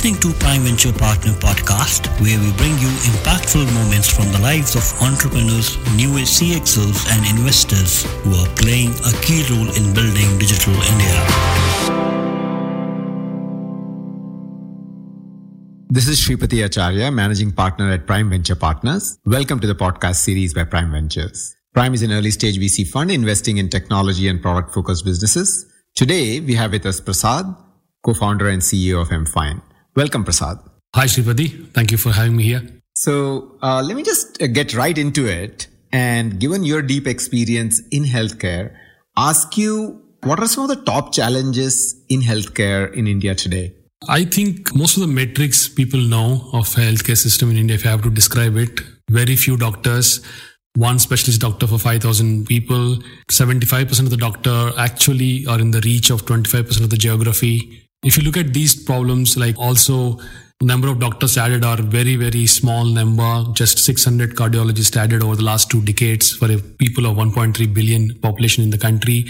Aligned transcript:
listening 0.00 0.32
to 0.32 0.38
Prime 0.38 0.62
Venture 0.62 0.94
Partner 0.94 1.32
Podcast, 1.32 2.08
where 2.22 2.40
we 2.40 2.50
bring 2.56 2.72
you 2.78 2.88
impactful 3.12 3.70
moments 3.74 4.08
from 4.08 4.32
the 4.32 4.38
lives 4.40 4.74
of 4.74 4.82
entrepreneurs, 5.02 5.76
new 5.94 6.16
age 6.16 6.24
CXOs, 6.24 7.04
and 7.12 7.38
investors 7.38 8.04
who 8.24 8.32
are 8.32 8.48
playing 8.56 8.92
a 9.04 9.12
key 9.20 9.44
role 9.50 9.68
in 9.76 9.92
building 9.92 10.38
digital 10.38 10.72
India. 10.72 11.20
This 15.90 16.08
is 16.08 16.18
Shripati 16.18 16.64
Acharya, 16.64 17.10
managing 17.10 17.52
partner 17.52 17.90
at 17.90 18.06
Prime 18.06 18.30
Venture 18.30 18.56
Partners. 18.56 19.18
Welcome 19.26 19.60
to 19.60 19.66
the 19.66 19.74
podcast 19.74 20.16
series 20.16 20.54
by 20.54 20.64
Prime 20.64 20.90
Ventures. 20.90 21.54
Prime 21.74 21.92
is 21.92 22.00
an 22.00 22.10
early 22.10 22.30
stage 22.30 22.58
VC 22.58 22.88
fund 22.88 23.10
investing 23.10 23.58
in 23.58 23.68
technology 23.68 24.28
and 24.28 24.40
product 24.40 24.72
focused 24.72 25.04
businesses. 25.04 25.70
Today, 25.94 26.40
we 26.40 26.54
have 26.54 26.72
with 26.72 26.86
us 26.86 27.00
Prasad, 27.00 27.54
co-founder 28.02 28.48
and 28.48 28.62
CEO 28.62 29.02
of 29.02 29.10
MFine. 29.10 29.60
Welcome, 29.96 30.24
Prasad. 30.24 30.58
Hi, 30.94 31.06
Shripati. 31.06 31.72
Thank 31.72 31.90
you 31.90 31.98
for 31.98 32.12
having 32.12 32.36
me 32.36 32.44
here. 32.44 32.62
So 32.94 33.56
uh, 33.62 33.82
let 33.84 33.96
me 33.96 34.02
just 34.02 34.40
uh, 34.42 34.46
get 34.46 34.74
right 34.74 34.96
into 34.96 35.26
it. 35.26 35.66
And 35.92 36.38
given 36.38 36.62
your 36.62 36.82
deep 36.82 37.06
experience 37.06 37.80
in 37.90 38.04
healthcare, 38.04 38.76
ask 39.16 39.56
you 39.56 40.02
what 40.22 40.38
are 40.38 40.46
some 40.46 40.64
of 40.64 40.76
the 40.76 40.84
top 40.84 41.12
challenges 41.12 42.00
in 42.08 42.20
healthcare 42.20 42.92
in 42.92 43.06
India 43.06 43.34
today? 43.34 43.74
I 44.08 44.24
think 44.24 44.74
most 44.74 44.96
of 44.96 45.00
the 45.02 45.08
metrics 45.08 45.68
people 45.68 46.00
know 46.00 46.48
of 46.52 46.68
healthcare 46.68 47.16
system 47.16 47.50
in 47.50 47.56
India, 47.56 47.76
if 47.76 47.86
I 47.86 47.90
have 47.90 48.02
to 48.02 48.10
describe 48.10 48.56
it, 48.56 48.80
very 49.10 49.36
few 49.36 49.56
doctors, 49.56 50.20
one 50.76 50.98
specialist 50.98 51.40
doctor 51.40 51.66
for 51.66 51.78
5,000 51.78 52.46
people, 52.46 52.98
75% 53.30 54.00
of 54.00 54.10
the 54.10 54.16
doctor 54.16 54.70
actually 54.78 55.46
are 55.46 55.58
in 55.58 55.70
the 55.70 55.80
reach 55.80 56.10
of 56.10 56.24
25% 56.24 56.82
of 56.82 56.90
the 56.90 56.96
geography. 56.96 57.79
If 58.02 58.16
you 58.16 58.22
look 58.22 58.36
at 58.36 58.54
these 58.54 58.74
problems, 58.82 59.36
like 59.36 59.58
also 59.58 60.18
number 60.62 60.88
of 60.88 61.00
doctors 61.00 61.38
added 61.38 61.64
are 61.64 61.80
very, 61.80 62.16
very 62.16 62.46
small 62.46 62.84
number, 62.84 63.44
just 63.52 63.78
600 63.78 64.36
cardiologists 64.36 64.96
added 64.96 65.22
over 65.22 65.36
the 65.36 65.44
last 65.44 65.70
two 65.70 65.82
decades 65.82 66.32
for 66.32 66.50
a 66.50 66.58
people 66.58 67.06
of 67.06 67.16
1.3 67.16 67.74
billion 67.74 68.18
population 68.20 68.62
in 68.62 68.70
the 68.70 68.78
country. 68.78 69.26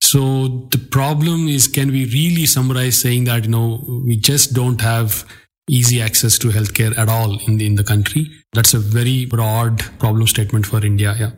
So 0.00 0.68
the 0.70 0.78
problem 0.78 1.46
is, 1.48 1.68
can 1.68 1.90
we 1.90 2.06
really 2.06 2.46
summarize 2.46 2.98
saying 2.98 3.24
that, 3.24 3.44
you 3.44 3.50
know, 3.50 3.84
we 4.04 4.16
just 4.16 4.54
don't 4.54 4.80
have 4.80 5.26
easy 5.68 6.02
access 6.02 6.38
to 6.38 6.48
healthcare 6.48 6.96
at 6.98 7.08
all 7.08 7.38
in 7.46 7.58
the, 7.58 7.66
in 7.66 7.76
the 7.76 7.84
country? 7.84 8.30
That's 8.52 8.74
a 8.74 8.78
very 8.78 9.26
broad 9.26 9.80
problem 9.98 10.26
statement 10.26 10.66
for 10.66 10.84
India. 10.84 11.14
Yeah. 11.18 11.30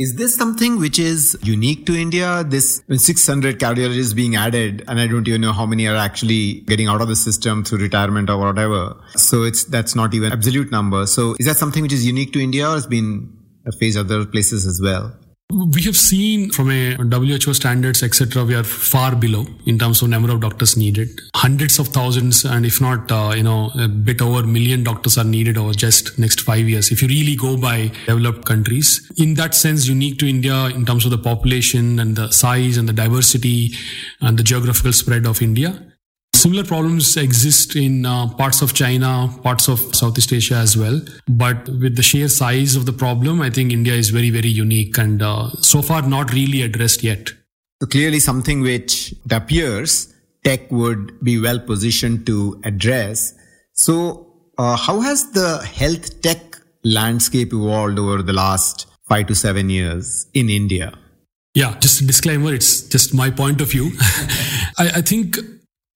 Is 0.00 0.14
this 0.14 0.34
something 0.34 0.78
which 0.78 0.98
is 0.98 1.38
unique 1.42 1.84
to 1.84 1.94
India? 1.94 2.42
This 2.42 2.82
600 2.90 3.60
cardiologists 3.60 4.16
being 4.16 4.34
added, 4.34 4.82
and 4.88 4.98
I 4.98 5.06
don't 5.06 5.28
even 5.28 5.42
know 5.42 5.52
how 5.52 5.66
many 5.66 5.86
are 5.86 5.94
actually 5.94 6.60
getting 6.62 6.88
out 6.88 7.02
of 7.02 7.08
the 7.08 7.16
system 7.16 7.64
through 7.64 7.80
retirement 7.80 8.30
or 8.30 8.38
whatever. 8.38 8.96
So 9.16 9.42
it's 9.42 9.64
that's 9.64 9.94
not 9.94 10.14
even 10.14 10.32
absolute 10.32 10.70
number. 10.70 11.04
So 11.06 11.36
is 11.38 11.44
that 11.44 11.58
something 11.58 11.82
which 11.82 11.92
is 11.92 12.06
unique 12.06 12.32
to 12.32 12.40
India, 12.40 12.66
or 12.66 12.76
has 12.76 12.86
been 12.86 13.30
faced 13.78 13.98
other 13.98 14.24
places 14.24 14.66
as 14.66 14.80
well? 14.82 15.14
We 15.50 15.82
have 15.82 15.96
seen 15.96 16.50
from 16.50 16.70
a 16.70 16.94
WHO 16.94 17.54
standards, 17.54 18.04
etc., 18.04 18.44
we 18.44 18.54
are 18.54 18.62
far 18.62 19.16
below 19.16 19.46
in 19.66 19.80
terms 19.80 20.00
of 20.00 20.08
number 20.08 20.30
of 20.30 20.40
doctors 20.40 20.76
needed. 20.76 21.20
Hundreds 21.34 21.80
of 21.80 21.88
thousands, 21.88 22.44
and 22.44 22.64
if 22.64 22.80
not, 22.80 23.10
uh, 23.10 23.32
you 23.34 23.42
know, 23.42 23.72
a 23.74 23.88
bit 23.88 24.22
over 24.22 24.44
a 24.44 24.46
million 24.46 24.84
doctors 24.84 25.18
are 25.18 25.24
needed 25.24 25.58
over 25.58 25.72
just 25.72 26.16
next 26.20 26.42
five 26.42 26.68
years. 26.68 26.92
If 26.92 27.02
you 27.02 27.08
really 27.08 27.34
go 27.34 27.56
by 27.56 27.90
developed 28.06 28.44
countries, 28.44 29.10
in 29.16 29.34
that 29.34 29.56
sense, 29.56 29.88
unique 29.88 30.20
to 30.20 30.28
India 30.28 30.66
in 30.66 30.86
terms 30.86 31.04
of 31.04 31.10
the 31.10 31.18
population 31.18 31.98
and 31.98 32.14
the 32.14 32.30
size 32.30 32.76
and 32.76 32.88
the 32.88 32.92
diversity 32.92 33.72
and 34.20 34.38
the 34.38 34.44
geographical 34.44 34.92
spread 34.92 35.26
of 35.26 35.42
India. 35.42 35.82
Similar 36.40 36.64
problems 36.64 37.18
exist 37.18 37.76
in 37.76 38.06
uh, 38.06 38.26
parts 38.28 38.62
of 38.62 38.72
China, 38.72 39.28
parts 39.42 39.68
of 39.68 39.94
Southeast 39.94 40.32
Asia 40.32 40.54
as 40.54 40.74
well. 40.74 40.98
But 41.28 41.68
with 41.68 41.96
the 41.96 42.02
sheer 42.02 42.28
size 42.28 42.76
of 42.76 42.86
the 42.86 42.94
problem, 42.94 43.42
I 43.42 43.50
think 43.50 43.74
India 43.74 43.92
is 43.92 44.08
very, 44.08 44.30
very 44.30 44.48
unique 44.48 44.96
and 44.96 45.20
uh, 45.20 45.50
so 45.60 45.82
far 45.82 46.00
not 46.00 46.32
really 46.32 46.62
addressed 46.62 47.04
yet. 47.04 47.28
So 47.82 47.88
clearly 47.88 48.20
something 48.20 48.62
which 48.62 49.12
it 49.12 49.32
appears 49.32 50.14
tech 50.42 50.72
would 50.72 51.22
be 51.22 51.38
well 51.38 51.60
positioned 51.60 52.24
to 52.28 52.58
address. 52.64 53.34
So 53.74 54.32
uh, 54.56 54.78
how 54.78 55.00
has 55.00 55.32
the 55.32 55.58
health 55.58 56.22
tech 56.22 56.56
landscape 56.82 57.52
evolved 57.52 57.98
over 57.98 58.22
the 58.22 58.32
last 58.32 58.86
five 59.06 59.26
to 59.26 59.34
seven 59.34 59.68
years 59.68 60.26
in 60.32 60.48
India? 60.48 60.96
Yeah, 61.52 61.76
just 61.80 62.00
a 62.00 62.06
disclaimer, 62.06 62.54
it's 62.54 62.80
just 62.80 63.12
my 63.12 63.28
point 63.28 63.60
of 63.60 63.70
view. 63.72 63.90
I, 64.78 64.90
I 64.94 65.00
think 65.02 65.36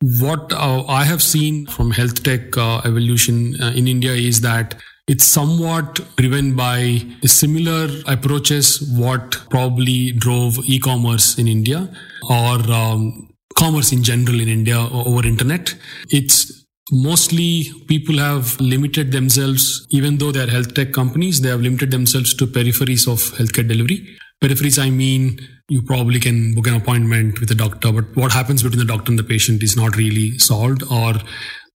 what 0.01 0.53
uh, 0.53 0.85
I 0.87 1.05
have 1.05 1.23
seen 1.23 1.67
from 1.67 1.91
health 1.91 2.23
tech 2.23 2.57
uh, 2.57 2.81
evolution 2.85 3.61
uh, 3.61 3.73
in 3.75 3.89
India 3.89 4.13
is 4.13 4.41
that 4.43 4.75
it's 5.07 5.25
somewhat 5.25 6.01
driven 6.17 6.57
by 6.57 7.03
similar 7.25 7.89
approaches 8.07 8.81
what 8.97 9.33
probably 9.51 10.13
drove 10.13 10.59
e-commerce 10.65 11.39
in 11.39 11.47
India 11.47 11.91
or 12.29 12.59
um, 12.73 13.29
commerce 13.57 13.93
in 13.93 14.03
general 14.03 14.41
in 14.41 14.49
India 14.49 14.79
over 14.79 15.27
internet. 15.27 15.75
It's 16.09 16.65
mostly 16.91 17.71
people 17.87 18.17
have 18.19 18.59
limited 18.61 19.13
themselves, 19.13 19.87
even 19.91 20.19
though 20.19 20.33
they're 20.33 20.47
health 20.47 20.75
tech 20.75 20.93
companies, 20.93 21.41
they 21.41 21.51
have 21.51 21.61
limited 21.61 21.91
themselves 21.91 22.35
to 22.35 22.47
peripheries 22.47 23.07
of 23.07 23.21
healthcare 23.39 23.69
delivery. 23.69 24.07
Peripheries, 24.43 24.83
I 24.83 24.91
mean, 24.91 25.39
you 25.69 25.81
probably 25.83 26.21
can 26.21 26.55
book 26.55 26.67
an 26.67 26.75
appointment 26.75 27.41
with 27.41 27.51
a 27.51 27.55
doctor, 27.55 27.91
but 27.91 28.15
what 28.17 28.33
happens 28.33 28.63
between 28.63 28.79
the 28.79 28.85
doctor 28.85 29.11
and 29.11 29.19
the 29.19 29.25
patient 29.25 29.63
is 29.63 29.77
not 29.77 29.97
really 29.97 30.39
solved, 30.39 30.83
or 30.91 31.15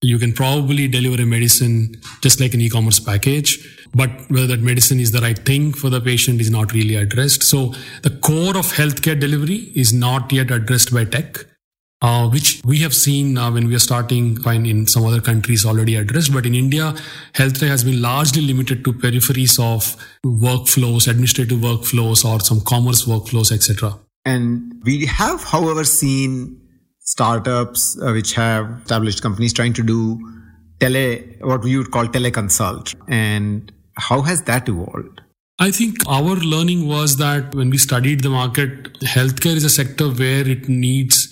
you 0.00 0.18
can 0.18 0.32
probably 0.32 0.86
deliver 0.86 1.20
a 1.22 1.26
medicine 1.26 1.94
just 2.22 2.40
like 2.40 2.54
an 2.54 2.60
e-commerce 2.60 3.00
package, 3.00 3.58
but 3.92 4.08
whether 4.30 4.46
that 4.46 4.60
medicine 4.60 5.00
is 5.00 5.10
the 5.10 5.20
right 5.20 5.38
thing 5.40 5.72
for 5.72 5.90
the 5.90 6.00
patient 6.00 6.40
is 6.40 6.50
not 6.50 6.72
really 6.72 6.94
addressed. 6.94 7.42
So 7.42 7.74
the 8.02 8.10
core 8.10 8.56
of 8.56 8.72
healthcare 8.72 9.18
delivery 9.18 9.72
is 9.74 9.92
not 9.92 10.32
yet 10.32 10.50
addressed 10.50 10.94
by 10.94 11.04
tech 11.04 11.38
uh, 12.02 12.28
which 12.28 12.62
we 12.64 12.78
have 12.78 12.94
seen 12.94 13.36
uh, 13.36 13.50
when 13.50 13.68
we 13.68 13.74
are 13.74 13.80
starting 13.80 14.36
MFine 14.36 14.68
in 14.68 14.86
some 14.86 15.04
other 15.04 15.20
countries 15.20 15.64
already 15.64 15.96
addressed. 15.96 16.32
But 16.32 16.46
in 16.46 16.54
India, 16.54 16.94
health 17.34 17.60
tech 17.60 17.68
has 17.68 17.84
been 17.84 18.00
largely 18.00 18.42
limited 18.42 18.84
to 18.84 18.92
peripheries 18.92 19.58
of 19.58 19.96
workflows, 20.24 21.08
administrative 21.08 21.58
workflows, 21.58 22.24
or 22.24 22.40
some 22.40 22.60
commerce 22.62 23.04
workflows, 23.04 23.52
etc. 23.52 23.98
And 24.24 24.80
we 24.84 25.06
have, 25.06 25.42
however, 25.42 25.84
seen 25.84 26.60
startups 27.00 27.98
uh, 28.00 28.12
which 28.12 28.34
have 28.34 28.80
established 28.82 29.22
companies 29.22 29.52
trying 29.52 29.72
to 29.74 29.82
do 29.82 30.18
tele, 30.78 31.18
what 31.40 31.62
we 31.62 31.76
would 31.76 31.90
call 31.90 32.06
teleconsult. 32.06 32.94
And 33.08 33.72
how 33.96 34.22
has 34.22 34.42
that 34.44 34.68
evolved? 34.68 35.20
I 35.58 35.70
think 35.70 35.96
our 36.08 36.36
learning 36.36 36.88
was 36.88 37.18
that 37.18 37.54
when 37.54 37.68
we 37.68 37.76
studied 37.76 38.22
the 38.22 38.30
market, 38.30 38.94
healthcare 39.00 39.56
is 39.56 39.64
a 39.64 39.68
sector 39.68 40.08
where 40.08 40.48
it 40.48 40.70
needs 40.70 41.29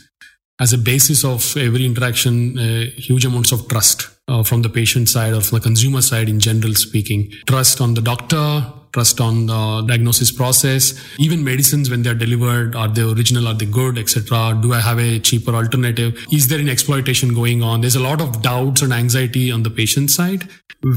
as 0.61 0.73
a 0.73 0.79
basis 0.79 1.25
of 1.25 1.57
every 1.57 1.87
interaction, 1.87 2.59
uh, 2.59 2.85
huge 2.97 3.25
amounts 3.25 3.53
of 3.53 3.69
trust 3.69 4.09
uh, 4.27 4.43
from 4.43 4.63
the 4.63 4.69
patient 4.69 5.09
side 5.09 5.33
or 5.33 5.41
from 5.41 5.59
the 5.59 5.63
consumer 5.63 6.03
side 6.03 6.29
in 6.29 6.41
general 6.41 6.75
speaking. 6.75 7.33
Trust 7.47 7.81
on 7.81 7.95
the 7.95 8.01
doctor, 8.01 8.65
trust 8.93 9.21
on 9.21 9.47
the 9.47 9.85
diagnosis 9.87 10.31
process. 10.33 10.95
Even 11.19 11.45
medicines 11.45 11.91
when 11.91 12.03
they're 12.03 12.15
delivered 12.15 12.75
are 12.75 12.89
they 12.89 13.03
original 13.03 13.49
are 13.49 13.55
they 13.55 13.67
good 13.67 13.99
etc 13.99 14.59
do 14.61 14.73
i 14.73 14.81
have 14.81 14.99
a 14.99 15.19
cheaper 15.19 15.55
alternative? 15.55 16.27
Is 16.33 16.49
there 16.49 16.59
an 16.59 16.69
exploitation 16.69 17.35
going 17.35 17.63
on? 17.63 17.81
There's 17.81 17.97
a 17.97 18.01
lot 18.01 18.21
of 18.21 18.43
doubts 18.43 18.83
and 18.83 18.93
anxiety 18.93 19.51
on 19.51 19.63
the 19.63 19.71
patient 19.71 20.11
side. 20.11 20.49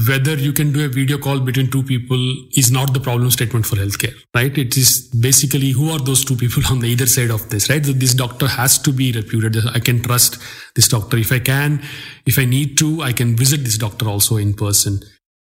Whether 0.08 0.36
you 0.36 0.52
can 0.52 0.72
do 0.72 0.84
a 0.84 0.88
video 0.88 1.18
call 1.18 1.40
between 1.40 1.68
two 1.68 1.82
people 1.82 2.20
is 2.56 2.70
not 2.70 2.94
the 2.94 3.00
problem 3.00 3.30
statement 3.30 3.66
for 3.66 3.76
healthcare 3.76 4.14
right? 4.34 4.56
It 4.56 4.76
is 4.76 5.08
basically 5.20 5.70
who 5.70 5.90
are 5.90 5.98
those 5.98 6.24
two 6.24 6.36
people 6.36 6.62
on 6.70 6.80
the 6.80 6.88
either 6.88 7.06
side 7.06 7.30
of 7.30 7.48
this 7.50 7.68
right? 7.68 7.82
This 7.82 8.14
doctor 8.14 8.46
has 8.46 8.78
to 8.78 8.92
be 8.92 9.12
reputed. 9.12 9.56
I 9.74 9.80
can 9.80 10.02
trust 10.02 10.38
this 10.74 10.88
doctor. 10.88 11.16
If 11.16 11.32
i 11.32 11.38
can 11.38 11.82
if 12.26 12.38
i 12.38 12.44
need 12.44 12.78
to 12.78 13.02
i 13.02 13.12
can 13.12 13.36
visit 13.36 13.64
this 13.64 13.78
doctor 13.78 14.08
also 14.08 14.36
in 14.36 14.54
person 14.54 15.00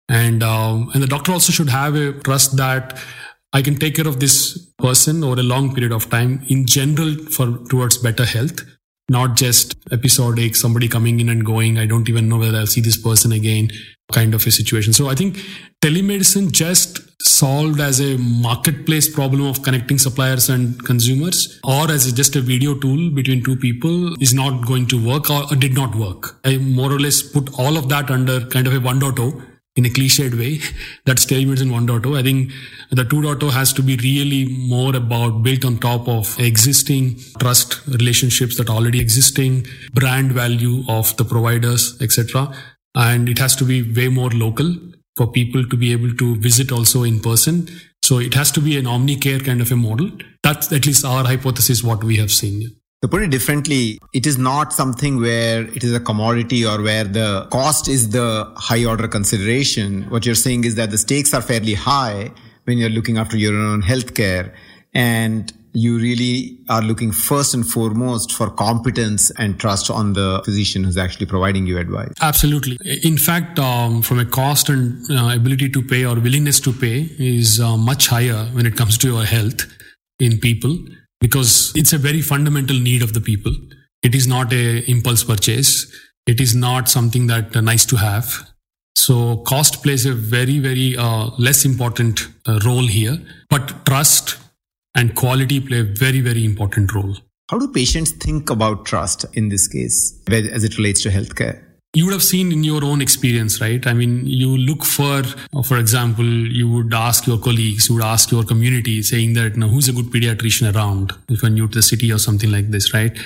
and 0.09 0.43
um, 0.43 0.91
and 0.95 1.03
the 1.03 1.07
doctor 1.07 1.33
also 1.33 1.53
should 1.53 1.69
have 1.69 1.95
a 1.95 2.13
trust 2.13 2.57
that 2.57 2.99
I 3.53 3.63
can 3.63 3.77
take 3.77 3.97
care 3.97 4.09
of 4.09 4.21
this 4.21 4.59
person 4.79 5.25
over 5.25 5.41
a 5.41 5.45
long 5.45 5.75
period 5.75 5.93
of 5.93 6.11
time 6.11 6.45
in 6.49 6.67
general 6.67 7.15
for 7.31 7.59
towards 7.69 7.97
better 7.99 8.25
health, 8.25 8.61
not 9.09 9.37
just 9.37 9.77
episodic, 9.91 10.55
somebody 10.55 10.87
coming 10.87 11.21
in 11.21 11.29
and 11.29 11.45
going. 11.45 11.79
I 11.79 11.87
don't 11.87 12.09
even 12.09 12.29
know 12.29 12.39
whether 12.39 12.59
I'll 12.59 12.67
see 12.67 12.83
this 12.83 13.01
person 13.01 13.33
again, 13.33 13.71
kind 14.13 14.35
of 14.35 14.47
a 14.47 14.51
situation. 14.51 14.93
So 14.93 15.09
I 15.09 15.15
think 15.15 15.39
telemedicine 15.83 16.53
just 16.53 17.01
solved 17.23 17.81
as 17.81 18.01
a 18.01 18.19
marketplace 18.19 19.13
problem 19.13 19.47
of 19.47 19.63
connecting 19.63 19.99
suppliers 19.99 20.49
and 20.49 20.83
consumers 20.85 21.59
or 21.65 21.91
as 21.91 22.13
just 22.13 22.37
a 22.37 22.41
video 22.41 22.79
tool 22.79 23.11
between 23.11 23.43
two 23.43 23.57
people 23.57 24.15
is 24.23 24.35
not 24.35 24.67
going 24.67 24.87
to 24.89 25.07
work 25.07 25.31
or, 25.31 25.43
or 25.51 25.57
did 25.57 25.75
not 25.75 25.95
work. 25.95 26.39
I 26.45 26.59
more 26.59 26.93
or 26.93 27.01
less 27.01 27.23
put 27.23 27.59
all 27.59 27.77
of 27.77 27.89
that 27.89 28.11
under 28.11 28.45
kind 28.47 28.67
of 28.67 28.75
a 28.75 28.79
1.0 28.79 29.48
in 29.79 29.87
a 29.87 29.89
cliched 29.89 30.37
way. 30.39 30.59
that 31.07 31.19
That's 31.19 31.25
in 31.63 31.71
1.0. 31.71 32.19
I 32.19 32.23
think 32.23 32.51
the 32.91 33.05
2.0 33.05 33.51
has 33.53 33.73
to 33.75 33.83
be 33.83 33.97
really 33.97 34.45
more 34.75 34.95
about 34.95 35.43
built 35.43 35.65
on 35.65 35.79
top 35.79 36.09
of 36.09 36.39
existing 36.39 37.21
trust 37.39 37.87
relationships 37.87 38.59
that 38.59 38.69
already 38.69 39.01
existing, 39.01 39.67
brand 39.95 40.33
value 40.33 40.83
of 40.89 41.17
the 41.17 41.25
providers, 41.25 41.97
etc. 42.01 42.53
and 42.95 43.29
it 43.29 43.39
has 43.39 43.55
to 43.57 43.65
be 43.65 43.83
way 43.99 44.09
more 44.09 44.31
local 44.31 44.75
for 45.17 45.31
people 45.31 45.65
to 45.69 45.77
be 45.77 45.93
able 45.93 46.15
to 46.15 46.37
visit 46.37 46.73
also 46.73 47.05
in 47.05 47.21
person. 47.21 47.69
So 48.03 48.19
it 48.19 48.35
has 48.35 48.51
to 48.53 48.61
be 48.61 48.79
an 48.79 48.87
omni 48.87 49.17
care 49.17 49.41
kind 49.41 49.61
of 49.61 49.71
a 49.73 49.77
model. 49.77 50.11
That's 50.43 50.73
at 50.73 50.87
least 50.87 51.05
our 51.05 51.25
hypothesis, 51.25 51.83
what 51.83 52.03
we 52.03 52.17
have 52.17 52.31
seen. 52.31 52.78
To 53.03 53.07
put 53.07 53.23
it 53.23 53.31
differently, 53.31 54.01
it 54.13 54.27
is 54.27 54.39
not 54.39 54.73
something 54.73 55.21
where 55.21 55.63
it 55.63 55.85
is 55.85 55.95
a 55.95 56.01
commodity 56.01 56.67
or 56.67 56.83
where 56.83 57.05
the 57.05 57.47
cost 57.53 57.87
is 57.87 58.11
the 58.11 58.53
high 58.57 58.85
order 58.85 59.07
consideration. 59.07 60.03
What 60.11 60.27
you're 60.27 60.35
saying 60.35 60.65
is 60.65 60.75
that 60.75 60.91
the 60.91 60.99
stakes 60.99 61.33
are 61.33 61.41
fairly 61.41 61.75
high 61.75 62.33
when 62.65 62.77
you're 62.77 62.91
looking 62.91 63.17
after 63.17 63.37
your 63.37 63.55
own 63.55 63.83
healthcare. 63.83 64.53
And 64.95 65.53
you 65.73 65.99
really 65.99 66.59
are 66.69 66.83
looking 66.83 67.13
first 67.13 67.55
and 67.55 67.65
foremost 67.65 68.33
for 68.33 68.51
competence 68.51 69.31
and 69.39 69.61
trust 69.61 69.91
on 69.91 70.15
the 70.15 70.43
physician 70.45 70.83
who's 70.83 70.97
actually 70.97 71.27
providing 71.27 71.69
you 71.69 71.79
advice. 71.79 72.13
Absolutely. 72.21 72.79
In 73.05 73.17
fact, 73.17 73.61
um, 73.61 74.03
from 74.03 74.19
a 74.19 74.25
cost 74.25 74.71
and 74.71 75.09
uh, 75.09 75.31
ability 75.37 75.69
to 75.71 75.83
pay 75.83 76.05
or 76.05 76.17
willingness 76.17 76.59
to 76.61 76.73
pay 76.73 77.09
is 77.19 77.61
uh, 77.61 77.77
much 77.77 78.09
higher 78.09 78.47
when 78.55 78.67
it 78.67 78.77
comes 78.77 78.99
to 78.99 79.07
your 79.07 79.25
health 79.25 79.67
in 80.19 80.39
people 80.41 80.77
because 81.21 81.73
it's 81.75 81.93
a 81.93 81.99
very 81.99 82.21
fundamental 82.21 82.79
need 82.79 83.03
of 83.03 83.13
the 83.13 83.21
people. 83.21 83.53
It 84.03 84.15
is 84.15 84.27
not 84.27 84.53
a 84.53 84.89
impulse 84.91 85.25
purchase. 85.25 85.93
It 86.27 86.41
is 86.41 86.55
not 86.55 86.89
something 86.89 87.27
that 87.27 87.57
uh, 87.57 87.61
nice 87.61 87.87
to 87.87 87.97
have. 87.97 88.49
So 88.97 89.39
cost 89.39 89.83
plays 89.83 90.07
a 90.07 90.13
very, 90.13 90.59
very 90.59 90.97
uh, 90.97 91.31
less 91.39 91.65
important 91.65 92.29
uh, 92.47 92.59
role 92.65 92.87
here, 92.87 93.19
but 93.49 93.87
trust 93.87 94.37
and 94.95 95.15
quality 95.15 95.61
play 95.61 95.81
a 95.81 95.85
very, 95.85 96.21
very 96.21 96.45
important 96.45 96.93
role. 96.93 97.17
How 97.51 97.59
do 97.59 97.69
patients 97.73 98.13
think 98.13 98.51
about 98.51 98.85
trust 98.85 99.25
in 99.33 99.49
this 99.49 99.67
case 99.69 100.21
as 100.29 100.65
it 100.65 100.77
relates 100.77 101.03
to 101.03 101.09
healthcare? 101.09 101.68
You 101.95 102.05
would 102.05 102.13
have 102.13 102.23
seen 102.23 102.53
in 102.53 102.65
your 102.65 102.85
own 102.85 103.01
experience, 103.01 103.61
right? 103.61 103.87
I 103.87 103.95
mean, 103.95 104.27
you 104.27 104.57
look 104.57 104.85
for, 104.85 105.23
for 105.65 105.79
example, 105.79 106.25
you 106.25 106.71
would 106.71 106.93
ask 106.93 107.27
your 107.27 107.39
colleagues, 107.39 107.89
you 107.89 107.95
would 107.95 108.05
ask 108.05 108.31
your 108.31 108.45
community 108.45 109.03
saying 109.03 109.33
that, 109.35 109.55
you 109.55 109.61
know, 109.61 109.69
who's 109.69 109.89
a 109.89 109.93
good 109.93 110.07
pediatrician 110.07 110.75
around 110.75 111.13
if 111.29 111.43
you're 111.43 111.51
new 111.51 111.67
to 111.67 111.75
the 111.77 111.83
city 111.83 112.13
or 112.13 112.19
something 112.19 112.53
like 112.53 112.71
this, 112.71 112.93
right? 112.93 113.19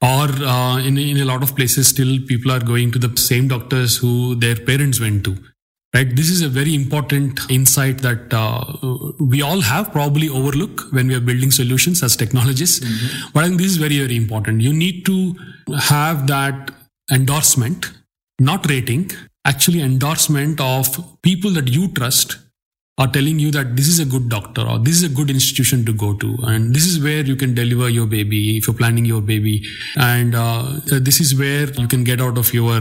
Or 0.00 0.28
uh, 0.28 0.78
in, 0.78 0.96
in 0.96 1.18
a 1.18 1.24
lot 1.24 1.42
of 1.42 1.56
places, 1.56 1.88
still 1.88 2.18
people 2.28 2.52
are 2.52 2.60
going 2.60 2.92
to 2.92 2.98
the 2.98 3.16
same 3.20 3.48
doctors 3.48 3.96
who 3.96 4.36
their 4.36 4.56
parents 4.56 5.00
went 5.00 5.24
to 5.24 5.36
right 5.94 6.14
this 6.16 6.28
is 6.28 6.42
a 6.42 6.48
very 6.48 6.74
important 6.74 7.40
insight 7.48 7.98
that 7.98 8.34
uh, 8.34 8.64
we 9.20 9.40
all 9.40 9.60
have 9.60 9.92
probably 9.92 10.28
overlook 10.28 10.82
when 10.90 11.06
we 11.06 11.14
are 11.14 11.20
building 11.20 11.50
solutions 11.50 12.02
as 12.02 12.16
technologists 12.16 12.80
mm-hmm. 12.80 13.28
but 13.32 13.44
i 13.44 13.46
think 13.46 13.58
this 13.58 13.70
is 13.70 13.76
very 13.76 13.98
very 13.98 14.16
important 14.16 14.60
you 14.60 14.72
need 14.72 15.04
to 15.06 15.34
have 15.90 16.26
that 16.26 16.72
endorsement 17.12 17.92
not 18.40 18.68
rating 18.68 19.10
actually 19.44 19.82
endorsement 19.82 20.60
of 20.60 20.86
people 21.22 21.50
that 21.50 21.68
you 21.68 21.92
trust 21.92 22.38
are 22.96 23.08
telling 23.08 23.40
you 23.40 23.50
that 23.50 23.74
this 23.76 23.88
is 23.88 23.98
a 23.98 24.04
good 24.04 24.28
doctor 24.28 24.62
or 24.62 24.78
this 24.78 24.94
is 24.94 25.02
a 25.02 25.08
good 25.08 25.28
institution 25.28 25.84
to 25.84 25.92
go 25.92 26.14
to 26.14 26.36
and 26.44 26.74
this 26.74 26.86
is 26.86 27.02
where 27.02 27.22
you 27.22 27.34
can 27.34 27.52
deliver 27.52 27.88
your 27.88 28.06
baby 28.06 28.56
if 28.56 28.66
you're 28.66 28.76
planning 28.76 29.04
your 29.04 29.20
baby 29.20 29.64
and 29.96 30.34
uh, 30.34 30.80
this 30.86 31.20
is 31.20 31.34
where 31.34 31.68
you 31.72 31.88
can 31.88 32.04
get 32.04 32.20
out 32.20 32.38
of 32.38 32.54
your 32.54 32.80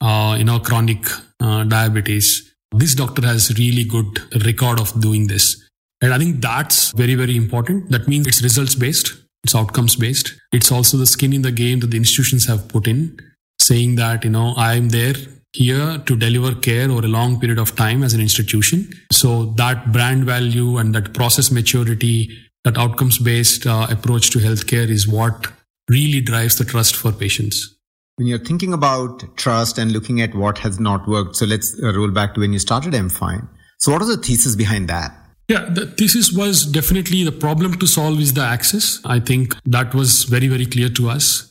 uh, 0.00 0.36
you 0.38 0.44
know 0.44 0.58
chronic 0.60 1.04
uh, 1.40 1.64
diabetes. 1.64 2.54
This 2.72 2.94
doctor 2.94 3.26
has 3.26 3.52
really 3.58 3.84
good 3.84 4.20
record 4.44 4.78
of 4.78 4.98
doing 5.00 5.26
this. 5.26 5.68
And 6.00 6.14
I 6.14 6.18
think 6.18 6.40
that's 6.40 6.92
very, 6.92 7.14
very 7.14 7.36
important. 7.36 7.90
That 7.90 8.08
means 8.08 8.26
it's 8.26 8.42
results 8.42 8.74
based. 8.74 9.12
It's 9.42 9.54
outcomes 9.54 9.96
based. 9.96 10.34
It's 10.52 10.70
also 10.70 10.96
the 10.96 11.06
skin 11.06 11.32
in 11.32 11.42
the 11.42 11.52
game 11.52 11.80
that 11.80 11.90
the 11.90 11.96
institutions 11.96 12.46
have 12.46 12.68
put 12.68 12.86
in 12.86 13.18
saying 13.60 13.96
that, 13.96 14.24
you 14.24 14.30
know, 14.30 14.54
I'm 14.56 14.88
there 14.88 15.14
here 15.52 15.98
to 16.06 16.16
deliver 16.16 16.54
care 16.54 16.90
over 16.90 17.04
a 17.04 17.08
long 17.08 17.40
period 17.40 17.58
of 17.58 17.74
time 17.74 18.02
as 18.02 18.14
an 18.14 18.20
institution. 18.20 18.88
So 19.10 19.46
that 19.56 19.92
brand 19.92 20.24
value 20.24 20.78
and 20.78 20.94
that 20.94 21.12
process 21.12 21.50
maturity, 21.50 22.30
that 22.64 22.78
outcomes 22.78 23.18
based 23.18 23.66
uh, 23.66 23.86
approach 23.90 24.30
to 24.30 24.38
healthcare 24.38 24.88
is 24.88 25.08
what 25.08 25.48
really 25.88 26.20
drives 26.20 26.56
the 26.56 26.64
trust 26.64 26.94
for 26.94 27.10
patients 27.10 27.76
when 28.20 28.26
you're 28.26 28.38
thinking 28.38 28.74
about 28.74 29.34
trust 29.38 29.78
and 29.78 29.92
looking 29.92 30.20
at 30.20 30.34
what 30.34 30.58
has 30.58 30.78
not 30.78 31.08
worked, 31.08 31.36
so 31.36 31.46
let's 31.46 31.82
uh, 31.82 31.90
roll 31.94 32.10
back 32.10 32.34
to 32.34 32.40
when 32.40 32.52
you 32.52 32.58
started 32.58 32.92
MFine. 32.92 33.48
So, 33.78 33.92
what 33.92 34.02
was 34.02 34.14
the 34.14 34.22
thesis 34.22 34.54
behind 34.56 34.90
that? 34.90 35.10
Yeah, 35.48 35.64
the 35.70 35.86
thesis 35.86 36.30
was 36.30 36.66
definitely 36.66 37.24
the 37.24 37.32
problem 37.32 37.78
to 37.78 37.86
solve 37.86 38.20
is 38.20 38.34
the 38.34 38.42
access. 38.42 39.00
I 39.06 39.20
think 39.20 39.56
that 39.64 39.94
was 39.94 40.24
very, 40.24 40.48
very 40.48 40.66
clear 40.66 40.90
to 40.90 41.08
us. 41.08 41.49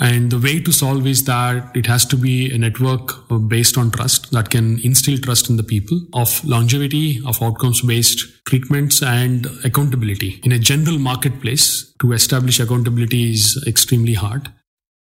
And 0.00 0.30
the 0.30 0.38
way 0.38 0.58
to 0.60 0.72
solve 0.72 1.06
is 1.06 1.24
that 1.24 1.76
it 1.76 1.86
has 1.86 2.06
to 2.06 2.16
be 2.16 2.50
a 2.50 2.56
network 2.56 3.28
based 3.48 3.76
on 3.76 3.90
trust 3.90 4.30
that 4.32 4.48
can 4.48 4.80
instill 4.80 5.18
trust 5.18 5.50
in 5.50 5.58
the 5.58 5.62
people 5.62 6.00
of 6.14 6.42
longevity, 6.44 7.20
of 7.26 7.42
outcomes 7.42 7.82
based 7.82 8.44
treatments 8.46 9.02
and 9.02 9.46
accountability. 9.64 10.40
In 10.44 10.52
a 10.52 10.58
general 10.58 10.98
marketplace, 10.98 11.92
to 12.00 12.12
establish 12.12 12.58
accountability 12.58 13.32
is 13.32 13.62
extremely 13.66 14.14
hard. 14.14 14.50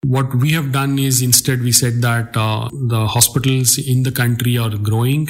What 0.04 0.34
we 0.34 0.50
have 0.52 0.72
done 0.72 0.98
is 0.98 1.22
instead 1.22 1.62
we 1.62 1.72
said 1.72 2.02
that 2.02 2.36
uh, 2.36 2.68
the 2.72 3.06
hospitals 3.06 3.78
in 3.78 4.02
the 4.02 4.12
country 4.12 4.58
are 4.58 4.76
growing 4.76 5.28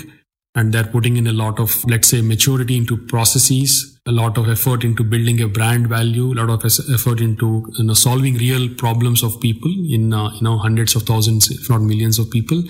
and 0.54 0.72
they're 0.72 0.84
putting 0.84 1.16
in 1.16 1.26
a 1.26 1.32
lot 1.32 1.60
of, 1.60 1.84
let's 1.84 2.08
say, 2.08 2.22
maturity 2.22 2.76
into 2.76 2.96
processes, 2.96 3.93
a 4.06 4.12
lot 4.12 4.36
of 4.36 4.48
effort 4.48 4.84
into 4.84 5.02
building 5.02 5.40
a 5.40 5.48
brand 5.48 5.88
value, 5.88 6.32
a 6.32 6.36
lot 6.40 6.50
of 6.50 6.64
effort 6.92 7.20
into 7.20 7.66
you 7.78 7.84
know, 7.84 7.94
solving 7.94 8.34
real 8.34 8.68
problems 8.74 9.22
of 9.22 9.40
people 9.40 9.72
in 9.88 10.12
uh, 10.12 10.30
you 10.34 10.42
know 10.42 10.58
hundreds 10.58 10.94
of 10.94 11.02
thousands, 11.02 11.50
if 11.50 11.70
not 11.70 11.80
millions 11.80 12.18
of 12.18 12.30
people, 12.30 12.62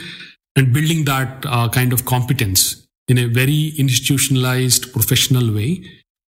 and 0.57 0.73
building 0.73 1.05
that 1.05 1.45
uh, 1.47 1.69
kind 1.69 1.93
of 1.93 2.05
competence 2.05 2.87
in 3.09 3.19
a 3.19 3.27
very 3.27 3.73
institutionalized, 3.79 4.93
professional 4.93 5.53
way 5.53 5.83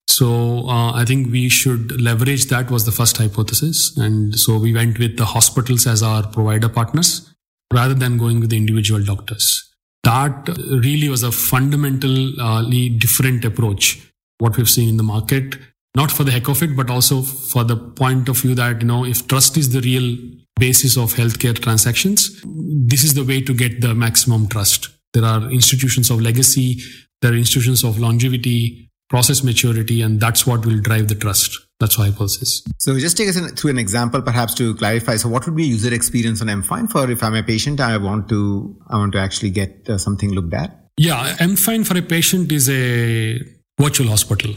so 0.08 0.66
uh, 0.68 0.92
I 0.92 1.04
think 1.04 1.30
we 1.30 1.48
should 1.48 2.00
leverage 2.00 2.46
that 2.46 2.70
was 2.70 2.86
the 2.86 2.92
first 2.92 3.16
hypothesis. 3.18 3.96
And 3.98 4.38
so 4.38 4.58
we 4.58 4.72
went 4.72 4.98
with 4.98 5.16
the 5.16 5.26
hospitals 5.26 5.86
as 5.86 6.02
our 6.02 6.26
provider 6.26 6.68
partners 6.68 7.34
rather 7.72 7.94
than 7.94 8.16
going 8.16 8.40
with 8.40 8.50
the 8.50 8.56
individual 8.56 9.02
doctors. 9.02 9.74
That 10.04 10.48
really 10.70 11.08
was 11.08 11.22
a 11.22 11.32
fundamentally 11.32 12.88
different 12.90 13.44
approach, 13.44 14.10
what 14.38 14.56
we've 14.56 14.68
seen 14.68 14.88
in 14.88 14.96
the 14.96 15.02
market, 15.02 15.56
not 15.94 16.10
for 16.10 16.24
the 16.24 16.30
heck 16.30 16.48
of 16.48 16.62
it, 16.62 16.76
but 16.76 16.90
also 16.90 17.22
for 17.22 17.64
the 17.64 17.76
point 17.76 18.28
of 18.28 18.38
view 18.38 18.54
that, 18.54 18.82
you 18.82 18.86
know, 18.86 19.04
if 19.04 19.26
trust 19.26 19.56
is 19.56 19.72
the 19.72 19.80
real 19.80 20.16
basis 20.58 20.96
of 20.96 21.14
healthcare 21.14 21.58
transactions, 21.58 22.42
this 22.44 23.04
is 23.04 23.14
the 23.14 23.24
way 23.24 23.40
to 23.40 23.54
get 23.54 23.80
the 23.80 23.94
maximum 23.94 24.46
trust. 24.48 24.88
There 25.14 25.24
are 25.24 25.50
institutions 25.50 26.10
of 26.10 26.20
legacy, 26.20 26.82
there 27.22 27.32
are 27.32 27.36
institutions 27.36 27.82
of 27.82 27.98
longevity, 27.98 28.90
process 29.08 29.42
maturity, 29.42 30.02
and 30.02 30.20
that's 30.20 30.46
what 30.46 30.66
will 30.66 30.80
drive 30.80 31.08
the 31.08 31.14
trust. 31.14 31.58
That's 31.78 31.98
why 31.98 32.06
our 32.06 32.12
hypothesis. 32.12 32.62
So 32.78 32.98
just 32.98 33.16
take 33.16 33.28
us 33.28 33.36
in, 33.36 33.48
through 33.48 33.70
an 33.70 33.78
example, 33.78 34.22
perhaps 34.22 34.54
to 34.54 34.74
clarify. 34.74 35.16
So 35.16 35.28
what 35.28 35.44
would 35.46 35.56
be 35.56 35.64
user 35.64 35.92
experience 35.92 36.40
on 36.40 36.48
MFine 36.48 36.90
for 36.90 37.10
if 37.10 37.22
I'm 37.22 37.34
a 37.34 37.42
patient, 37.42 37.80
I 37.80 37.96
want 37.98 38.28
to, 38.30 38.78
I 38.88 38.96
want 38.96 39.12
to 39.12 39.18
actually 39.18 39.50
get 39.50 39.88
uh, 39.88 39.98
something 39.98 40.32
looked 40.32 40.54
at? 40.54 40.86
Yeah, 40.98 41.36
MFine 41.36 41.86
for 41.86 41.96
a 41.98 42.02
patient 42.02 42.50
is 42.50 42.70
a 42.70 43.38
virtual 43.78 44.08
hospital 44.08 44.54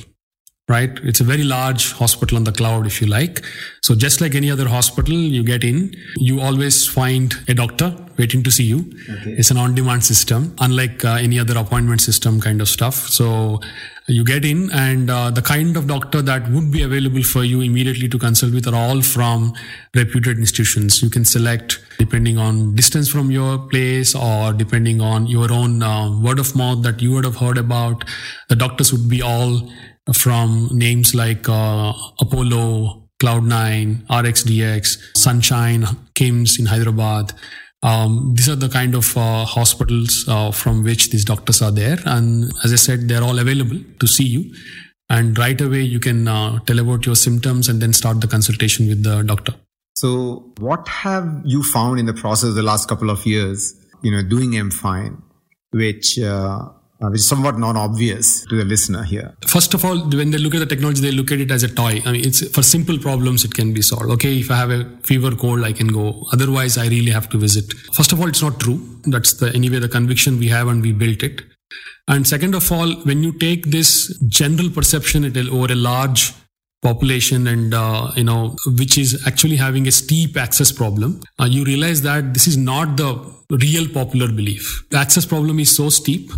right? 0.70 1.00
It's 1.04 1.20
a 1.20 1.24
very 1.24 1.44
large 1.44 1.94
hospital 1.94 2.38
on 2.38 2.44
the 2.44 2.52
cloud, 2.52 2.86
if 2.86 3.02
you 3.02 3.08
like. 3.08 3.44
So 3.82 3.96
just 3.96 4.22
like 4.22 4.36
any 4.36 4.52
other 4.52 4.68
hospital, 4.68 5.16
you 5.16 5.44
get 5.44 5.64
in, 5.64 5.96
you 6.16 6.40
always 6.40 6.88
find 6.88 7.34
a 7.48 7.56
doctor 7.56 7.96
waiting 8.18 8.44
to 8.44 8.52
see 8.52 8.66
you. 8.66 8.86
Okay. 9.10 9.32
It's 9.32 9.50
an 9.50 9.58
on-demand 9.58 10.06
system, 10.06 10.56
unlike 10.60 11.04
uh, 11.04 11.18
any 11.20 11.40
other 11.40 11.58
appointment 11.58 12.02
system 12.02 12.40
kind 12.40 12.62
of 12.62 12.70
stuff. 12.70 12.94
So 12.94 13.60
you 14.10 14.24
get 14.26 14.44
in 14.44 14.72
and 14.72 15.10
uh, 15.10 15.30
the 15.30 15.42
kind 15.42 15.78
of 15.78 15.88
doctor 15.88 16.22
that 16.22 16.50
would 16.50 16.72
be 16.72 16.82
available 16.82 17.22
for 17.22 17.44
you 17.44 17.62
immediately 17.62 18.10
to 18.10 18.18
consult 18.18 18.54
with 18.54 18.68
are 18.68 18.76
all 18.76 19.02
from 19.02 19.54
reputed 19.96 20.40
institutions. 20.40 21.02
You 21.04 21.10
can 21.12 21.24
select 21.24 21.80
depending 22.00 22.38
on 22.40 22.76
distance 22.76 23.08
from 23.08 23.30
your 23.30 23.60
place 23.70 24.16
or 24.16 24.52
depending 24.54 25.00
on 25.00 25.28
your 25.28 25.52
own 25.52 25.84
uh, 25.84 26.20
word 26.20 26.40
of 26.40 26.56
mouth 26.56 26.82
that 26.84 27.02
you 27.02 27.12
would 27.12 27.26
have 27.26 27.36
heard 27.36 27.60
about. 27.60 28.04
The 28.50 28.56
doctors 28.56 28.92
would 28.92 29.08
be 29.08 29.22
all 29.22 29.72
from 30.14 30.70
names 30.72 31.14
like 31.14 31.48
uh, 31.48 31.94
Apollo, 32.20 33.10
Cloud9, 33.22 34.08
RxDx, 34.08 35.18
Sunshine, 35.18 35.86
KIMS 36.16 36.60
in 36.60 36.66
Hyderabad. 36.66 37.34
Um, 37.82 38.34
these 38.36 38.50
are 38.50 38.56
the 38.56 38.70
kind 38.70 38.94
of 38.94 39.16
uh, 39.16 39.46
hospitals 39.46 40.26
uh, 40.28 40.52
from 40.52 40.84
which 40.84 41.12
these 41.12 41.24
doctors 41.24 41.62
are 41.62 41.72
there. 41.72 41.98
And 42.06 42.52
as 42.64 42.74
I 42.74 42.76
said, 42.76 43.08
they're 43.08 43.24
all 43.24 43.40
available 43.40 43.80
to 44.00 44.08
see 44.08 44.26
you. 44.26 44.54
And 45.10 45.38
right 45.38 45.60
away, 45.60 45.82
you 45.82 46.00
can 46.00 46.28
uh, 46.28 46.60
tell 46.60 46.80
about 46.80 47.06
your 47.06 47.16
symptoms 47.16 47.68
and 47.68 47.82
then 47.82 47.94
start 47.94 48.22
the 48.22 48.28
consultation 48.28 48.88
with 48.88 49.04
the 49.04 49.24
doctor. 49.24 49.56
So, 49.96 50.54
what 50.60 50.88
have 50.88 51.42
you 51.44 51.64
found 51.64 52.00
in 52.00 52.06
the 52.06 52.14
process 52.14 52.50
of 52.50 52.56
the 52.56 52.64
last 52.64 52.88
couple 52.88 53.10
of 53.10 53.26
years, 53.26 53.74
you 54.02 54.12
know, 54.12 54.22
doing 54.22 54.52
MFine, 54.52 55.22
which 55.72 56.18
uh, 57.02 57.10
which 57.10 57.20
is 57.20 57.28
somewhat 57.28 57.58
non-obvious 57.58 58.46
to 58.46 58.56
the 58.56 58.66
listener 58.66 59.04
here? 59.04 59.34
First 59.48 59.74
of 59.74 59.86
all, 59.86 59.98
when 60.10 60.32
they 60.32 60.38
look 60.38 60.56
at 60.56 60.60
the 60.60 60.66
technology, 60.66 61.02
they 61.02 61.12
look 61.12 61.32
at 61.32 61.40
it 61.40 61.52
as 61.52 61.64
a 61.64 61.68
toy. 61.68 62.02
I 62.06 62.12
mean, 62.12 62.26
it's 62.26 62.48
for 62.50 62.64
simple 62.64 62.98
problems, 62.98 63.46
it 63.46 63.54
can 63.54 63.74
be 63.74 63.82
solved. 63.82 64.10
Okay, 64.12 64.40
if 64.40 64.52
I 64.52 64.56
have 64.56 64.72
a 64.72 64.86
fever, 65.04 65.36
cold, 65.36 65.64
I 65.64 65.74
can 65.74 65.88
go. 65.88 66.26
Otherwise, 66.34 66.78
I 66.78 66.88
really 66.88 67.12
have 67.12 67.30
to 67.30 67.38
visit. 67.38 67.74
First 67.94 68.12
of 68.12 68.20
all, 68.20 68.28
it's 68.28 68.42
not 68.42 68.60
true. 68.60 68.80
That's 69.04 69.34
the 69.34 69.54
anyway 69.54 69.80
the 69.80 69.90
conviction 69.90 70.40
we 70.40 70.48
have, 70.48 70.68
and 70.68 70.82
we 70.82 70.92
built 70.92 71.24
it. 71.24 71.42
And 72.08 72.28
second 72.28 72.56
of 72.56 72.72
all, 72.72 72.92
when 73.04 73.24
you 73.24 73.32
take 73.34 73.68
this 73.68 74.18
general 74.28 74.70
perception 74.72 75.26
over 75.26 75.72
a 75.72 75.76
large 75.76 76.34
population 76.82 77.48
and 77.48 77.74
uh, 77.74 78.12
you 78.16 78.24
know 78.24 78.56
which 78.78 78.98
is 78.98 79.22
actually 79.28 79.58
having 79.58 79.88
a 79.88 79.92
steep 79.92 80.38
access 80.38 80.72
problem 80.72 81.22
uh, 81.40 81.44
you 81.44 81.66
realize 81.66 82.02
that 82.02 82.34
this 82.34 82.48
is 82.48 82.56
not 82.56 82.96
the 82.96 83.12
real 83.50 83.88
popular 83.90 84.28
belief 84.28 84.86
the 84.90 84.98
access 84.98 85.26
problem 85.26 85.60
is 85.60 85.76
so 85.76 85.90
steep 85.90 86.32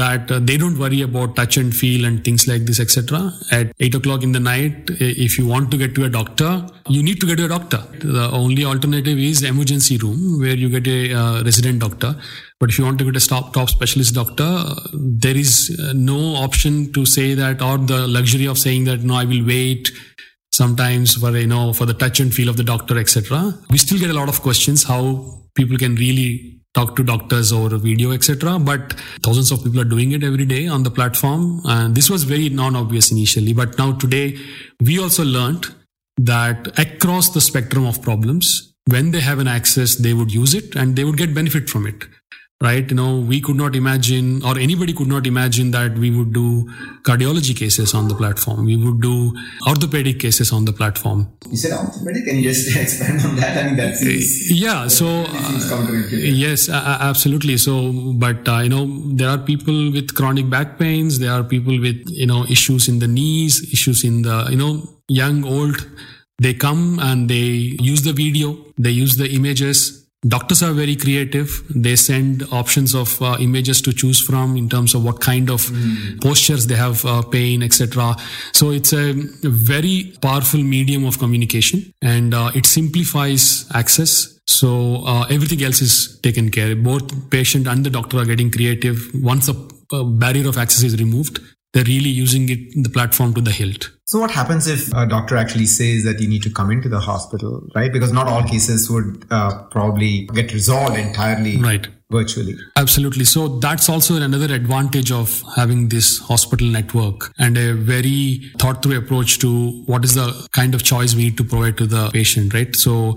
that 0.00 0.30
uh, 0.30 0.38
they 0.40 0.56
don't 0.56 0.78
worry 0.78 1.02
about 1.02 1.36
touch 1.36 1.56
and 1.58 1.76
feel 1.76 2.04
and 2.06 2.24
things 2.24 2.48
like 2.48 2.62
this 2.64 2.80
etc 2.80 3.30
at 3.50 3.72
8 3.78 3.96
o'clock 3.96 4.22
in 4.22 4.32
the 4.32 4.40
night 4.40 4.90
if 4.98 5.38
you 5.38 5.46
want 5.46 5.70
to 5.70 5.76
get 5.76 5.94
to 5.96 6.04
a 6.04 6.08
doctor 6.08 6.66
you 6.88 7.02
need 7.02 7.20
to 7.20 7.26
get 7.26 7.36
to 7.36 7.44
a 7.44 7.48
doctor. 7.48 7.78
The 8.00 8.28
only 8.32 8.64
alternative 8.64 9.18
is 9.18 9.42
emergency 9.42 9.98
room 9.98 10.40
where 10.40 10.54
you 10.54 10.68
get 10.68 10.86
a 10.86 11.14
uh, 11.14 11.44
resident 11.44 11.80
doctor. 11.80 12.16
But 12.58 12.70
if 12.70 12.78
you 12.78 12.84
want 12.84 12.98
to 12.98 13.04
get 13.04 13.16
a 13.16 13.28
top, 13.28 13.52
top 13.52 13.68
specialist 13.68 14.14
doctor 14.14 14.64
there 14.92 15.36
is 15.36 15.78
uh, 15.80 15.92
no 15.94 16.36
option 16.36 16.92
to 16.92 17.04
say 17.04 17.34
that 17.34 17.62
or 17.62 17.78
the 17.78 18.06
luxury 18.06 18.46
of 18.46 18.58
saying 18.58 18.84
that 18.84 19.00
no 19.00 19.14
i 19.14 19.24
will 19.24 19.44
wait 19.46 19.90
sometimes 20.52 21.14
for 21.14 21.36
you 21.36 21.46
know 21.46 21.72
for 21.72 21.86
the 21.86 21.94
touch 21.94 22.20
and 22.20 22.34
feel 22.34 22.48
of 22.48 22.56
the 22.56 22.64
doctor 22.64 22.98
etc 22.98 23.52
we 23.70 23.78
still 23.78 23.98
get 23.98 24.10
a 24.10 24.12
lot 24.12 24.28
of 24.28 24.40
questions 24.42 24.84
how 24.84 25.02
people 25.54 25.76
can 25.76 25.94
really 25.96 26.61
talk 26.74 26.96
to 26.96 27.02
doctors 27.02 27.52
over 27.52 27.76
video, 27.76 28.12
etc. 28.12 28.58
But 28.58 28.94
thousands 29.22 29.50
of 29.50 29.62
people 29.62 29.80
are 29.80 29.84
doing 29.84 30.12
it 30.12 30.24
every 30.24 30.46
day 30.46 30.68
on 30.68 30.82
the 30.82 30.90
platform. 30.90 31.60
And 31.64 31.94
this 31.94 32.08
was 32.08 32.24
very 32.24 32.48
non-obvious 32.48 33.10
initially. 33.10 33.52
But 33.52 33.78
now 33.78 33.92
today, 33.92 34.38
we 34.80 34.98
also 34.98 35.24
learned 35.24 35.66
that 36.16 36.78
across 36.78 37.30
the 37.30 37.40
spectrum 37.40 37.86
of 37.86 38.02
problems, 38.02 38.72
when 38.86 39.10
they 39.10 39.20
have 39.20 39.38
an 39.38 39.48
access, 39.48 39.96
they 39.96 40.12
would 40.12 40.32
use 40.32 40.54
it 40.54 40.74
and 40.74 40.96
they 40.96 41.04
would 41.04 41.16
get 41.16 41.34
benefit 41.34 41.70
from 41.70 41.86
it 41.86 42.04
right? 42.62 42.88
You 42.88 42.96
know, 42.96 43.18
we 43.18 43.40
could 43.40 43.56
not 43.56 43.74
imagine, 43.74 44.42
or 44.44 44.56
anybody 44.56 44.92
could 44.92 45.08
not 45.08 45.26
imagine 45.26 45.72
that 45.72 45.98
we 45.98 46.10
would 46.10 46.32
do 46.32 46.70
cardiology 47.02 47.56
cases 47.56 47.92
on 47.92 48.06
the 48.06 48.14
platform. 48.14 48.64
We 48.64 48.76
would 48.76 49.02
do 49.02 49.36
orthopedic 49.66 50.20
cases 50.20 50.52
on 50.52 50.64
the 50.64 50.72
platform. 50.72 51.26
You 51.50 51.56
said 51.56 51.72
orthopedic? 51.72 52.24
Can 52.24 52.36
you 52.36 52.44
just 52.44 52.76
expand 52.82 53.20
on 53.26 53.36
that? 53.36 53.58
I 53.58 53.66
mean, 53.66 53.76
that's 53.76 54.00
uh, 54.00 54.54
yeah. 54.54 54.86
So 54.86 55.06
uh, 55.06 56.06
yes, 56.12 56.68
uh, 56.68 56.98
absolutely. 57.00 57.56
So, 57.58 57.92
but 58.14 58.48
uh, 58.48 58.58
you 58.58 58.68
know, 58.68 58.86
there 59.16 59.28
are 59.28 59.38
people 59.38 59.90
with 59.90 60.14
chronic 60.14 60.48
back 60.48 60.78
pains. 60.78 61.18
There 61.18 61.32
are 61.32 61.42
people 61.42 61.78
with 61.80 62.08
you 62.08 62.26
know 62.26 62.44
issues 62.46 62.88
in 62.88 63.00
the 63.00 63.08
knees, 63.08 63.60
issues 63.72 64.04
in 64.04 64.22
the 64.22 64.46
you 64.50 64.56
know 64.56 64.82
young, 65.08 65.44
old. 65.44 65.84
They 66.38 66.54
come 66.54 66.98
and 67.00 67.28
they 67.28 67.76
use 67.90 68.02
the 68.02 68.12
video. 68.12 68.56
They 68.78 68.90
use 68.90 69.16
the 69.16 69.28
images 69.30 70.01
Doctors 70.26 70.62
are 70.62 70.72
very 70.72 70.94
creative. 70.94 71.64
They 71.68 71.96
send 71.96 72.44
options 72.52 72.94
of 72.94 73.20
uh, 73.20 73.36
images 73.40 73.82
to 73.82 73.92
choose 73.92 74.20
from 74.20 74.56
in 74.56 74.68
terms 74.68 74.94
of 74.94 75.02
what 75.04 75.20
kind 75.20 75.50
of 75.50 75.62
mm. 75.62 76.20
postures 76.22 76.68
they 76.68 76.76
have, 76.76 77.04
uh, 77.04 77.22
pain, 77.22 77.60
etc. 77.60 78.14
So 78.52 78.70
it's 78.70 78.92
a 78.92 79.14
very 79.14 80.16
powerful 80.22 80.62
medium 80.62 81.04
of 81.06 81.18
communication 81.18 81.92
and 82.02 82.34
uh, 82.34 82.52
it 82.54 82.66
simplifies 82.66 83.68
access. 83.74 84.38
So 84.46 85.04
uh, 85.04 85.26
everything 85.28 85.60
else 85.64 85.82
is 85.82 86.20
taken 86.20 86.50
care. 86.52 86.70
of. 86.70 86.84
Both 86.84 87.30
patient 87.30 87.66
and 87.66 87.84
the 87.84 87.90
doctor 87.90 88.18
are 88.18 88.24
getting 88.24 88.52
creative. 88.52 88.98
Once 89.14 89.46
the 89.46 89.54
uh, 89.92 90.04
barrier 90.04 90.48
of 90.48 90.56
access 90.56 90.84
is 90.84 90.96
removed, 91.00 91.40
they're 91.72 91.84
really 91.84 92.10
using 92.10 92.48
it 92.48 92.60
the 92.80 92.90
platform 92.90 93.34
to 93.34 93.40
the 93.40 93.50
hilt. 93.50 93.90
So 94.12 94.18
what 94.18 94.30
happens 94.30 94.66
if 94.66 94.92
a 94.92 95.06
doctor 95.06 95.38
actually 95.38 95.64
says 95.64 96.04
that 96.04 96.20
you 96.20 96.28
need 96.28 96.42
to 96.42 96.50
come 96.50 96.70
into 96.70 96.86
the 96.86 97.00
hospital, 97.00 97.66
right? 97.74 97.90
Because 97.90 98.12
not 98.12 98.28
all 98.28 98.42
cases 98.42 98.90
would 98.90 99.24
uh, 99.30 99.62
probably 99.70 100.26
get 100.34 100.52
resolved 100.52 100.98
entirely 100.98 101.56
right. 101.56 101.88
virtually. 102.10 102.54
Absolutely. 102.76 103.24
So 103.24 103.48
that's 103.60 103.88
also 103.88 104.16
another 104.16 104.54
advantage 104.54 105.10
of 105.10 105.42
having 105.56 105.88
this 105.88 106.18
hospital 106.18 106.66
network 106.66 107.32
and 107.38 107.56
a 107.56 107.72
very 107.72 108.52
thought 108.58 108.82
through 108.82 108.98
approach 108.98 109.38
to 109.38 109.82
what 109.86 110.04
is 110.04 110.14
the 110.14 110.46
kind 110.52 110.74
of 110.74 110.82
choice 110.82 111.14
we 111.14 111.22
need 111.24 111.38
to 111.38 111.44
provide 111.44 111.78
to 111.78 111.86
the 111.86 112.10
patient, 112.10 112.52
right? 112.52 112.76
So 112.76 113.16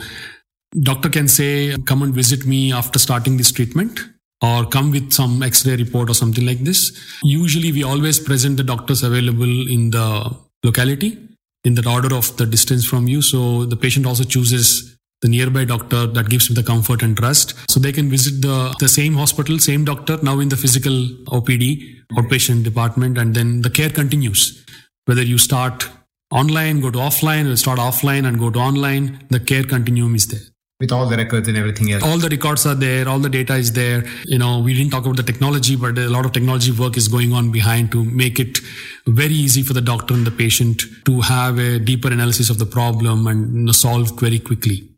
doctor 0.79 1.09
can 1.09 1.27
say, 1.27 1.75
come 1.85 2.03
and 2.03 2.15
visit 2.15 2.45
me 2.45 2.71
after 2.71 2.99
starting 2.99 3.35
this 3.35 3.51
treatment 3.51 3.99
or 4.41 4.65
come 4.65 4.91
with 4.91 5.11
some 5.11 5.43
x-ray 5.43 5.75
report 5.75 6.09
or 6.09 6.13
something 6.13 6.45
like 6.45 6.59
this. 6.59 6.97
Usually 7.21 7.73
we 7.73 7.83
always 7.83 8.17
present 8.17 8.55
the 8.55 8.63
doctors 8.63 9.03
available 9.03 9.67
in 9.67 9.89
the 9.89 10.44
locality 10.65 11.17
in 11.63 11.75
the 11.75 11.87
order 11.89 12.13
of 12.15 12.35
the 12.37 12.45
distance 12.45 12.85
from 12.85 13.07
you. 13.07 13.21
So 13.21 13.65
the 13.65 13.75
patient 13.75 14.05
also 14.05 14.23
chooses 14.23 14.97
the 15.21 15.29
nearby 15.29 15.65
doctor 15.65 16.05
that 16.07 16.29
gives 16.29 16.49
him 16.49 16.55
the 16.55 16.63
comfort 16.63 17.01
and 17.01 17.17
trust. 17.17 17.55
So 17.69 17.79
they 17.79 17.91
can 17.91 18.09
visit 18.09 18.41
the, 18.41 18.75
the 18.79 18.87
same 18.87 19.15
hospital, 19.15 19.59
same 19.59 19.85
doctor, 19.85 20.17
now 20.21 20.39
in 20.39 20.49
the 20.49 20.57
physical 20.57 20.93
OPD, 21.37 22.03
outpatient 22.13 22.63
department, 22.63 23.17
and 23.17 23.33
then 23.33 23.61
the 23.61 23.69
care 23.69 23.89
continues. 23.89 24.63
Whether 25.05 25.23
you 25.23 25.37
start 25.37 25.89
online, 26.31 26.81
go 26.81 26.91
to 26.91 26.99
offline, 26.99 27.51
or 27.51 27.55
start 27.55 27.79
offline 27.79 28.27
and 28.27 28.39
go 28.39 28.49
to 28.49 28.59
online, 28.59 29.25
the 29.29 29.39
care 29.39 29.63
continuum 29.63 30.15
is 30.15 30.27
there 30.27 30.54
with 30.79 30.91
all 30.91 31.07
the 31.07 31.15
records 31.15 31.47
and 31.47 31.57
everything 31.57 31.91
else. 31.91 32.03
All 32.03 32.17
the 32.17 32.27
records 32.27 32.65
are 32.65 32.75
there, 32.75 33.07
all 33.07 33.19
the 33.19 33.29
data 33.29 33.55
is 33.55 33.71
there. 33.71 34.05
You 34.25 34.37
know, 34.37 34.59
we 34.59 34.73
didn't 34.73 34.91
talk 34.91 35.05
about 35.05 35.15
the 35.15 35.23
technology, 35.23 35.75
but 35.75 35.97
a 35.97 36.09
lot 36.09 36.25
of 36.25 36.33
technology 36.33 36.71
work 36.71 36.97
is 36.97 37.07
going 37.07 37.31
on 37.31 37.51
behind 37.51 37.91
to 37.93 38.03
make 38.03 38.39
it 38.39 38.59
very 39.07 39.33
easy 39.33 39.63
for 39.63 39.73
the 39.73 39.81
doctor 39.81 40.13
and 40.13 40.27
the 40.27 40.31
patient 40.31 40.83
to 41.05 41.21
have 41.21 41.59
a 41.59 41.79
deeper 41.79 42.09
analysis 42.09 42.49
of 42.49 42.59
the 42.59 42.65
problem 42.65 43.25
and 43.27 43.53
you 43.53 43.61
know, 43.61 43.71
solve 43.71 44.19
very 44.19 44.39
quickly. 44.39 44.89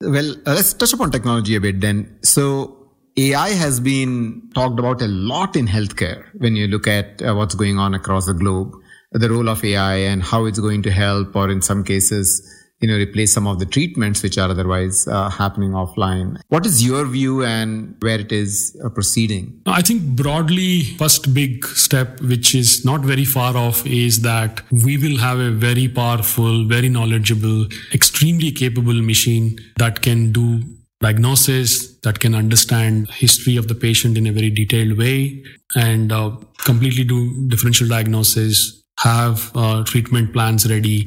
Well, 0.00 0.32
uh, 0.44 0.54
let's 0.54 0.74
touch 0.74 0.92
upon 0.92 1.12
technology 1.12 1.54
a 1.54 1.60
bit 1.60 1.80
then. 1.80 2.18
So, 2.22 2.72
AI 3.16 3.50
has 3.50 3.80
been 3.80 4.50
talked 4.54 4.78
about 4.78 5.00
a 5.00 5.06
lot 5.06 5.56
in 5.56 5.66
healthcare 5.66 6.26
when 6.34 6.54
you 6.54 6.66
look 6.66 6.86
at 6.86 7.22
uh, 7.22 7.34
what's 7.34 7.54
going 7.54 7.78
on 7.78 7.94
across 7.94 8.26
the 8.26 8.34
globe, 8.34 8.74
the 9.12 9.30
role 9.30 9.48
of 9.48 9.64
AI 9.64 9.94
and 9.94 10.22
how 10.22 10.44
it's 10.44 10.58
going 10.58 10.82
to 10.82 10.90
help, 10.90 11.34
or 11.34 11.48
in 11.48 11.62
some 11.62 11.82
cases, 11.82 12.55
you 12.80 12.88
know 12.88 12.96
replace 12.96 13.32
some 13.32 13.46
of 13.46 13.58
the 13.58 13.66
treatments 13.66 14.22
which 14.22 14.38
are 14.38 14.50
otherwise 14.50 15.06
uh, 15.08 15.30
happening 15.30 15.70
offline. 15.70 16.38
What 16.48 16.66
is 16.66 16.84
your 16.84 17.06
view 17.06 17.44
and 17.44 17.96
where 18.00 18.20
it 18.20 18.32
is 18.32 18.76
uh, 18.84 18.88
proceeding? 18.90 19.60
I 19.66 19.82
think 19.82 20.02
broadly 20.02 20.82
first 20.98 21.32
big 21.32 21.64
step 21.66 22.20
which 22.20 22.54
is 22.54 22.84
not 22.84 23.00
very 23.00 23.24
far 23.24 23.56
off 23.56 23.86
is 23.86 24.20
that 24.22 24.62
we 24.70 24.96
will 24.98 25.18
have 25.18 25.38
a 25.38 25.50
very 25.50 25.88
powerful 25.88 26.66
very 26.66 26.88
knowledgeable 26.88 27.66
extremely 27.92 28.50
capable 28.50 29.00
machine 29.00 29.58
that 29.76 30.02
can 30.02 30.32
do 30.32 30.62
diagnosis 31.00 31.98
that 32.00 32.20
can 32.20 32.34
understand 32.34 33.10
history 33.10 33.56
of 33.56 33.68
the 33.68 33.74
patient 33.74 34.16
in 34.16 34.26
a 34.26 34.32
very 34.32 34.50
detailed 34.50 34.96
way 34.96 35.42
and 35.74 36.10
uh, 36.10 36.34
completely 36.64 37.04
do 37.04 37.48
differential 37.48 37.86
diagnosis 37.86 38.82
have 39.00 39.52
uh, 39.54 39.84
treatment 39.84 40.32
plans 40.32 40.70
ready 40.70 41.06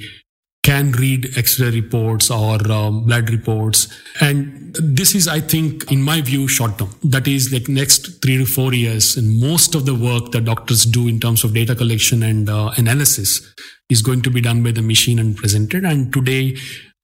can 0.64 0.92
read 0.94 1.38
x-ray 1.38 1.72
reports 1.72 2.30
or 2.30 2.72
um, 2.72 3.06
blood 3.06 3.30
reports. 3.30 3.88
And 4.20 4.76
this 4.76 5.16
is 5.16 5.28
i 5.28 5.40
think 5.40 5.92
in 5.92 6.02
my 6.02 6.22
view 6.22 6.48
short 6.48 6.78
term. 6.78 6.90
That 7.04 7.28
is 7.28 7.52
like 7.52 7.70
next 7.70 8.22
3 8.22 8.38
to 8.40 8.46
4 8.46 8.74
years 8.74 9.18
and 9.18 9.40
most 9.40 9.76
of 9.76 9.86
the 9.86 9.96
work 9.96 10.32
that 10.32 10.46
doctors 10.46 10.86
do 10.86 11.08
in 11.08 11.20
terms 11.20 11.44
of 11.44 11.54
data 11.54 11.76
collection 11.76 12.24
and 12.24 12.50
uh, 12.50 12.72
analysis 12.78 13.54
is 13.90 14.02
going 14.02 14.22
to 14.22 14.30
be 14.30 14.42
done 14.42 14.62
by 14.62 14.72
the 14.72 14.82
machine 14.82 15.18
and 15.18 15.36
presented. 15.36 15.84
And 15.86 16.14
today 16.14 16.56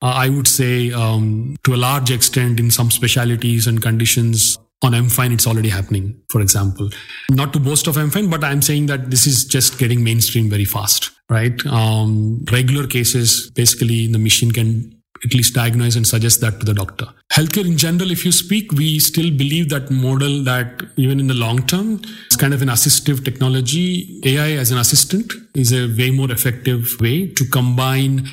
uh, 0.02 0.14
i 0.26 0.30
would 0.30 0.48
say 0.48 0.92
um, 0.92 1.56
to 1.64 1.74
a 1.74 1.78
large 1.78 2.12
extent 2.12 2.60
in 2.60 2.70
some 2.70 2.92
specialities 2.92 3.68
and 3.68 3.82
conditions 3.82 4.58
on 4.84 4.92
MFine, 4.92 5.34
it's 5.34 5.48
already 5.48 5.70
happening, 5.70 6.22
for 6.30 6.42
example. 6.42 6.90
Not 7.32 7.54
to 7.54 7.60
boast 7.60 7.88
of 7.88 7.96
MFine, 7.96 8.30
but 8.30 8.44
I'm 8.44 8.62
saying 8.62 8.86
that 8.88 9.10
this 9.10 9.26
is 9.26 9.46
just 9.46 9.80
getting 9.80 10.04
mainstream 10.04 10.50
very 10.50 10.66
fast, 10.66 11.12
right? 11.30 11.66
Um, 11.66 12.46
regular 12.52 12.88
cases, 12.88 13.50
basically, 13.52 14.08
the 14.08 14.20
machine 14.20 14.52
can 14.52 14.96
at 15.24 15.34
least 15.34 15.54
diagnose 15.54 15.96
and 15.96 16.06
suggest 16.06 16.42
that 16.42 16.60
to 16.60 16.66
the 16.66 16.74
doctor. 16.74 17.08
Healthcare 17.34 17.66
in 17.66 17.78
general, 17.78 18.12
if 18.12 18.26
you 18.26 18.32
speak, 18.32 18.72
we 18.74 19.00
still 19.00 19.32
believe 19.32 19.70
that 19.70 19.90
model 19.90 20.44
that 20.44 20.84
even 20.98 21.20
in 21.20 21.28
the 21.28 21.34
long 21.34 21.66
term, 21.66 22.02
it's 22.26 22.36
kind 22.36 22.54
of 22.54 22.62
an 22.62 22.68
assistive 22.68 23.24
technology. 23.24 24.22
AI 24.26 24.52
as 24.52 24.72
an 24.72 24.78
assistant 24.78 25.32
is 25.56 25.72
a 25.72 25.88
way 25.98 26.12
more 26.12 26.32
effective 26.32 27.00
way 27.00 27.28
to 27.28 27.46
combine 27.46 28.28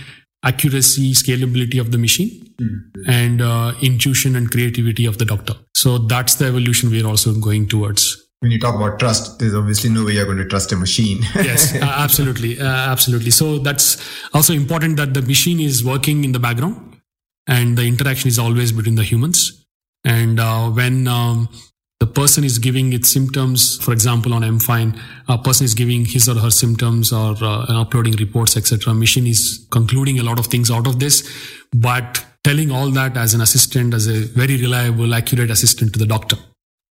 accuracy, 0.45 1.13
scalability 1.13 1.81
of 1.81 1.93
the 1.93 1.99
machine 1.99 2.53
mm-hmm. 2.61 3.11
and 3.11 3.41
uh, 3.41 3.73
intuition 3.81 4.37
and 4.37 4.51
creativity 4.51 5.07
of 5.07 5.19
the 5.19 5.25
doctor. 5.25 5.55
So 5.75 5.99
that's 5.99 6.35
the 6.35 6.47
evolution 6.47 6.91
we're 6.91 7.07
also 7.07 7.35
going 7.35 7.69
towards. 7.69 8.22
When 8.43 8.51
you 8.51 8.59
talk 8.59 8.75
about 8.75 8.99
trust, 8.99 9.39
there's 9.39 9.55
obviously 9.55 9.89
no 9.89 10.05
way 10.05 10.15
you're 10.15 10.25
going 10.25 10.39
to 10.39 10.45
trust 10.45 10.73
a 10.73 10.77
machine. 10.77 11.23
yes, 11.37 11.75
absolutely. 11.77 12.61
Uh, 12.61 12.65
absolutely. 12.67 13.31
So 13.31 13.59
that's 13.59 13.97
also 14.35 14.53
important 14.53 14.97
that 14.97 15.15
the 15.15 15.23
machine 15.23 15.61
is 15.61 15.85
working 15.85 16.25
in 16.25 16.33
the 16.33 16.41
background 16.41 17.01
and 17.47 17.79
the 17.79 17.87
interaction 17.87 18.27
is 18.27 18.41
always 18.41 18.73
between 18.73 18.97
the 18.97 19.05
humans. 19.05 19.65
And 20.05 20.41
uh, 20.41 20.71
when 20.71 21.07
um, 21.07 21.49
the 22.03 22.07
person 22.09 22.43
is 22.43 22.59
giving 22.59 22.93
its 22.93 23.09
symptoms. 23.09 23.79
For 23.79 23.93
example, 23.93 24.35
on 24.35 24.43
MFine, 24.43 24.99
a 25.29 25.39
person 25.39 25.67
is 25.67 25.73
giving 25.73 26.05
his 26.05 26.29
or 26.29 26.35
her 26.35 26.51
symptoms 26.51 27.13
or 27.13 27.37
uh, 27.41 27.81
uploading 27.81 28.15
reports, 28.17 28.57
etc. 28.57 28.93
Machine 28.93 29.29
is 29.29 29.65
concluding 29.71 30.19
a 30.19 30.25
lot 30.25 30.41
of 30.41 30.47
things 30.47 30.69
out 30.69 30.89
of 30.89 30.99
this, 30.99 31.23
but 31.73 32.25
telling 32.43 32.73
all 32.73 32.91
that 32.91 33.17
as 33.17 33.35
an 33.35 33.41
assistant, 33.41 33.95
as 33.95 34.09
a 34.09 34.25
very 34.41 34.57
reliable, 34.57 35.15
accurate 35.15 35.49
assistant 35.49 35.93
to 35.93 36.01
the 36.01 36.07
doctor. 36.07 36.37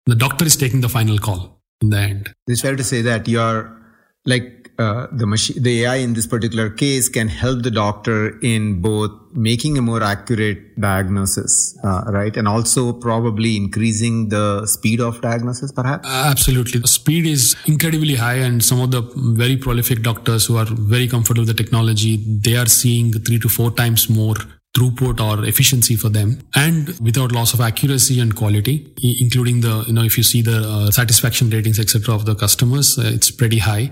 The 0.09 0.15
doctor 0.15 0.45
is 0.45 0.55
taking 0.55 0.81
the 0.81 0.89
final 0.89 1.19
call 1.19 1.61
in 1.81 1.91
the 1.91 1.99
end. 1.99 2.33
It's 2.47 2.61
fair 2.61 2.75
to 2.75 2.83
say 2.83 3.03
that 3.03 3.27
you're 3.27 3.79
like 4.25 4.71
uh, 4.79 5.07
the 5.11 5.27
machine, 5.27 5.61
the 5.61 5.83
AI 5.83 5.97
in 5.97 6.13
this 6.13 6.25
particular 6.25 6.69
case 6.69 7.09
can 7.09 7.27
help 7.27 7.61
the 7.61 7.69
doctor 7.69 8.39
in 8.39 8.81
both 8.81 9.11
making 9.33 9.77
a 9.77 9.81
more 9.83 10.01
accurate 10.01 10.79
diagnosis, 10.79 11.77
uh, 11.83 12.05
right, 12.07 12.35
and 12.37 12.47
also 12.47 12.93
probably 12.93 13.55
increasing 13.55 14.29
the 14.29 14.65
speed 14.65 14.99
of 14.99 15.21
diagnosis, 15.21 15.71
perhaps. 15.71 16.07
Uh, 16.07 16.27
absolutely, 16.31 16.79
the 16.79 16.87
speed 16.87 17.27
is 17.27 17.55
incredibly 17.67 18.15
high, 18.15 18.37
and 18.37 18.63
some 18.63 18.79
of 18.79 18.89
the 18.89 19.01
very 19.15 19.57
prolific 19.57 20.01
doctors 20.01 20.47
who 20.47 20.57
are 20.57 20.65
very 20.65 21.07
comfortable 21.07 21.41
with 21.41 21.55
the 21.55 21.63
technology, 21.63 22.17
they 22.39 22.55
are 22.55 22.65
seeing 22.65 23.11
three 23.11 23.37
to 23.37 23.49
four 23.49 23.69
times 23.69 24.09
more 24.09 24.35
throughput 24.77 25.19
or 25.19 25.45
efficiency 25.45 25.95
for 25.95 26.09
them 26.09 26.39
and 26.55 26.89
without 26.99 27.31
loss 27.31 27.53
of 27.53 27.59
accuracy 27.59 28.19
and 28.19 28.35
quality 28.35 28.93
including 29.19 29.61
the 29.61 29.83
you 29.87 29.93
know 29.93 30.03
if 30.03 30.15
you 30.15 30.23
see 30.23 30.41
the 30.43 30.59
uh, 30.59 30.91
satisfaction 30.91 31.49
ratings 31.49 31.79
etc 31.79 32.13
of 32.13 32.25
the 32.25 32.35
customers 32.35 32.99
uh, 32.99 33.03
it's 33.05 33.31
pretty 33.31 33.57
high 33.57 33.89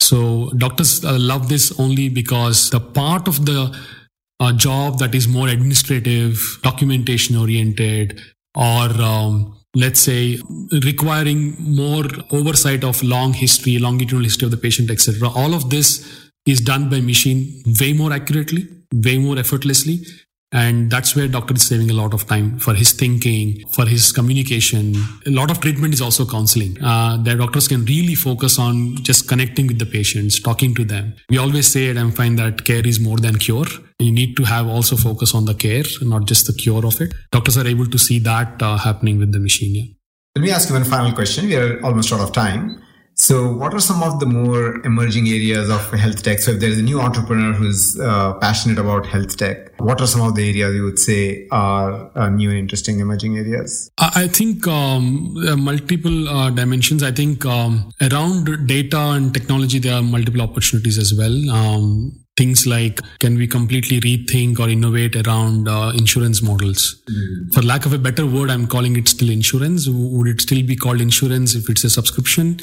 so 0.00 0.50
doctors 0.56 1.04
uh, 1.04 1.16
love 1.18 1.48
this 1.48 1.78
only 1.80 2.08
because 2.08 2.70
the 2.70 2.80
part 2.80 3.26
of 3.26 3.46
the 3.46 3.74
uh, 4.40 4.52
job 4.52 4.98
that 4.98 5.14
is 5.14 5.26
more 5.26 5.48
administrative, 5.48 6.60
documentation 6.62 7.36
oriented, 7.36 8.20
or 8.54 8.88
um, 9.02 9.56
let's 9.74 10.00
say 10.00 10.38
requiring 10.84 11.56
more 11.58 12.04
oversight 12.30 12.84
of 12.84 13.02
long 13.02 13.32
history, 13.32 13.78
longitudinal 13.78 14.24
history 14.24 14.46
of 14.46 14.50
the 14.50 14.56
patient, 14.56 14.90
etc. 14.90 15.28
All 15.28 15.54
of 15.54 15.70
this 15.70 16.30
is 16.46 16.60
done 16.60 16.88
by 16.88 17.00
machine 17.00 17.62
way 17.80 17.92
more 17.92 18.12
accurately, 18.12 18.68
way 18.92 19.18
more 19.18 19.38
effortlessly, 19.38 20.04
and 20.50 20.90
that's 20.90 21.14
where 21.14 21.28
doctor 21.28 21.54
is 21.54 21.66
saving 21.66 21.90
a 21.90 21.92
lot 21.92 22.14
of 22.14 22.26
time 22.26 22.58
for 22.58 22.72
his 22.72 22.92
thinking, 22.92 23.66
for 23.68 23.84
his 23.84 24.12
communication. 24.12 24.94
A 25.26 25.30
lot 25.30 25.50
of 25.50 25.60
treatment 25.60 25.92
is 25.92 26.00
also 26.00 26.24
counseling. 26.24 26.82
Uh, 26.82 27.22
the 27.22 27.34
doctors 27.34 27.68
can 27.68 27.84
really 27.84 28.14
focus 28.14 28.58
on 28.58 28.96
just 28.96 29.28
connecting 29.28 29.66
with 29.66 29.78
the 29.78 29.84
patients, 29.84 30.40
talking 30.40 30.74
to 30.74 30.84
them. 30.84 31.14
We 31.28 31.36
always 31.36 31.66
say 31.66 31.90
at 31.90 31.96
MFine 31.96 32.38
that 32.38 32.64
care 32.64 32.86
is 32.86 32.98
more 32.98 33.18
than 33.18 33.36
cure. 33.36 33.66
You 33.98 34.12
need 34.12 34.36
to 34.38 34.44
have 34.44 34.66
also 34.66 34.96
focus 34.96 35.34
on 35.34 35.44
the 35.44 35.54
care, 35.54 35.84
not 36.00 36.24
just 36.24 36.46
the 36.46 36.54
cure 36.54 36.86
of 36.86 36.98
it. 37.02 37.12
Doctors 37.30 37.58
are 37.58 37.66
able 37.66 37.86
to 37.86 37.98
see 37.98 38.18
that 38.20 38.62
uh, 38.62 38.78
happening 38.78 39.18
with 39.18 39.32
the 39.32 39.40
machine. 39.40 39.96
Let 40.34 40.42
me 40.42 40.50
ask 40.50 40.68
you 40.68 40.76
one 40.76 40.84
final 40.84 41.12
question. 41.12 41.46
We 41.46 41.56
are 41.56 41.84
almost 41.84 42.12
out 42.12 42.20
of 42.20 42.32
time. 42.32 42.82
So, 43.20 43.52
what 43.52 43.74
are 43.74 43.80
some 43.80 44.02
of 44.02 44.20
the 44.20 44.26
more 44.26 44.80
emerging 44.86 45.28
areas 45.28 45.68
of 45.68 45.90
health 45.90 46.22
tech? 46.22 46.38
So, 46.38 46.52
if 46.52 46.60
there 46.60 46.70
is 46.70 46.78
a 46.78 46.82
new 46.82 47.00
entrepreneur 47.00 47.52
who's 47.52 47.98
uh, 47.98 48.34
passionate 48.34 48.78
about 48.78 49.06
health 49.06 49.36
tech, 49.36 49.72
what 49.80 50.00
are 50.00 50.06
some 50.06 50.20
of 50.20 50.36
the 50.36 50.48
areas 50.48 50.74
you 50.74 50.84
would 50.84 51.00
say 51.00 51.48
are 51.50 52.16
uh, 52.16 52.28
new 52.28 52.50
and 52.50 52.58
interesting 52.58 53.00
emerging 53.00 53.36
areas? 53.36 53.90
I 53.98 54.28
think 54.28 54.66
um, 54.68 55.34
multiple 55.60 56.28
uh, 56.28 56.50
dimensions. 56.50 57.02
I 57.02 57.10
think 57.10 57.44
um, 57.44 57.90
around 58.00 58.66
data 58.68 58.98
and 58.98 59.34
technology, 59.34 59.80
there 59.80 59.94
are 59.94 60.02
multiple 60.02 60.40
opportunities 60.40 60.96
as 60.96 61.12
well. 61.12 61.50
Um, 61.50 62.24
things 62.38 62.66
like 62.66 63.00
can 63.24 63.36
we 63.42 63.46
completely 63.46 64.00
rethink 64.00 64.58
or 64.58 64.68
innovate 64.68 65.16
around 65.22 65.68
uh, 65.68 65.92
insurance 66.02 66.42
models? 66.42 66.82
Mm. 67.10 67.54
for 67.54 67.62
lack 67.62 67.86
of 67.86 67.92
a 67.92 67.98
better 68.06 68.24
word 68.34 68.50
i'm 68.54 68.66
calling 68.74 68.96
it 69.00 69.08
still 69.08 69.30
insurance. 69.30 69.88
Would 69.88 70.28
it 70.28 70.40
still 70.40 70.62
be 70.70 70.76
called 70.76 71.00
insurance 71.00 71.54
if 71.54 71.68
it's 71.70 71.84
a 71.84 71.90
subscription? 71.90 72.60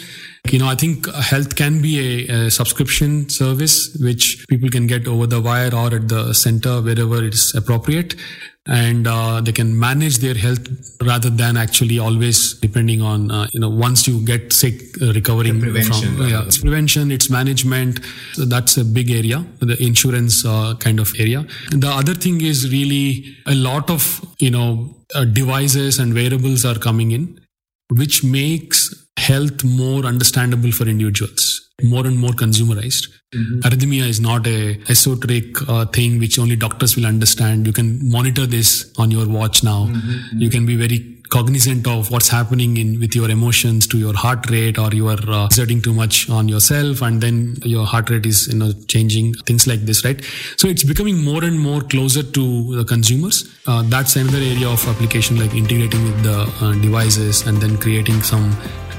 You 0.51 0.59
know 0.59 0.67
i 0.67 0.75
think 0.75 1.11
health 1.31 1.55
can 1.61 1.81
be 1.81 1.93
a, 2.05 2.47
a 2.47 2.51
subscription 2.51 3.29
service 3.29 3.75
which 4.07 4.45
people 4.47 4.69
can 4.69 4.87
get 4.87 5.07
over 5.07 5.27
the 5.27 5.41
wire 5.41 5.73
or 5.73 5.87
at 5.99 6.07
the 6.15 6.33
center 6.33 6.81
wherever 6.81 7.23
it 7.23 7.33
is 7.33 7.53
appropriate 7.55 8.15
and 8.67 9.07
uh, 9.07 9.41
they 9.41 9.51
can 9.51 9.77
manage 9.77 10.17
their 10.17 10.33
health 10.33 10.67
rather 11.01 11.29
than 11.29 11.55
actually 11.55 11.99
always 11.99 12.53
depending 12.55 13.01
on 13.01 13.29
uh, 13.29 13.47
you 13.51 13.59
know 13.59 13.69
once 13.69 14.07
you 14.07 14.25
get 14.25 14.51
sick 14.51 14.81
uh, 15.01 15.13
recovering 15.13 15.61
prevention, 15.61 16.15
from 16.17 16.27
yeah 16.27 16.43
it's 16.45 16.57
prevention 16.57 17.11
it's 17.11 17.29
management. 17.29 17.99
So 18.33 18.45
that's 18.45 18.77
a 18.77 18.85
big 18.85 19.11
area 19.11 19.45
the 19.59 19.81
insurance 19.81 20.45
uh, 20.45 20.75
kind 20.79 20.99
of 20.99 21.13
area. 21.19 21.45
The 21.71 21.89
other 21.89 22.13
thing 22.13 22.41
is 22.41 22.71
really 22.71 23.35
a 23.45 23.55
lot 23.55 23.89
of 23.89 24.21
you 24.39 24.51
know 24.51 24.95
uh, 25.13 25.25
devices 25.25 25.99
and 25.99 26.13
wearables 26.13 26.65
are 26.65 26.79
coming 26.79 27.11
in 27.11 27.39
which 27.89 28.23
makes 28.23 29.04
health 29.17 29.63
more 29.63 30.05
understandable 30.05 30.71
for 30.71 30.87
individuals 30.87 31.65
more 31.83 32.05
and 32.07 32.17
more 32.17 32.31
consumerized. 32.31 33.09
Mm-hmm. 33.33 33.59
Arrhythmia 33.59 34.07
is 34.07 34.19
not 34.19 34.47
a 34.47 34.79
esoteric 34.89 35.67
uh, 35.67 35.85
thing 35.85 36.19
which 36.19 36.39
only 36.39 36.55
doctors 36.55 36.95
will 36.95 37.05
understand. 37.05 37.67
You 37.67 37.73
can 37.73 38.09
monitor 38.09 38.45
this 38.45 38.93
on 38.97 39.11
your 39.11 39.27
watch 39.27 39.63
now. 39.63 39.87
Mm-hmm. 39.87 40.39
You 40.39 40.49
can 40.49 40.65
be 40.65 40.75
very 40.75 41.14
cognizant 41.29 41.87
of 41.87 42.11
what's 42.11 42.29
happening 42.29 42.77
in 42.77 42.99
with 42.99 43.15
your 43.15 43.29
emotions 43.29 43.87
to 43.87 43.97
your 43.97 44.13
heart 44.13 44.49
rate 44.49 44.77
or 44.77 44.89
you 44.91 45.07
are 45.07 45.29
uh, 45.29 45.45
exerting 45.45 45.81
too 45.81 45.93
much 45.93 46.29
on 46.29 46.47
yourself 46.47 47.01
and 47.01 47.21
then 47.21 47.55
your 47.63 47.85
heart 47.85 48.09
rate 48.09 48.25
is 48.25 48.47
you 48.47 48.57
know 48.57 48.71
changing 48.87 49.33
things 49.45 49.67
like 49.67 49.81
this 49.81 50.03
right 50.05 50.23
so 50.57 50.67
it's 50.67 50.83
becoming 50.83 51.23
more 51.23 51.43
and 51.43 51.59
more 51.59 51.81
closer 51.81 52.23
to 52.23 52.75
the 52.75 52.85
consumers 52.85 53.49
uh, 53.67 53.81
that's 53.83 54.15
another 54.15 54.37
area 54.37 54.67
of 54.67 54.87
application 54.87 55.39
like 55.39 55.53
integrating 55.53 56.03
with 56.03 56.23
the 56.23 56.37
uh, 56.61 56.73
devices 56.81 57.45
and 57.47 57.57
then 57.57 57.77
creating 57.77 58.21
some 58.21 58.55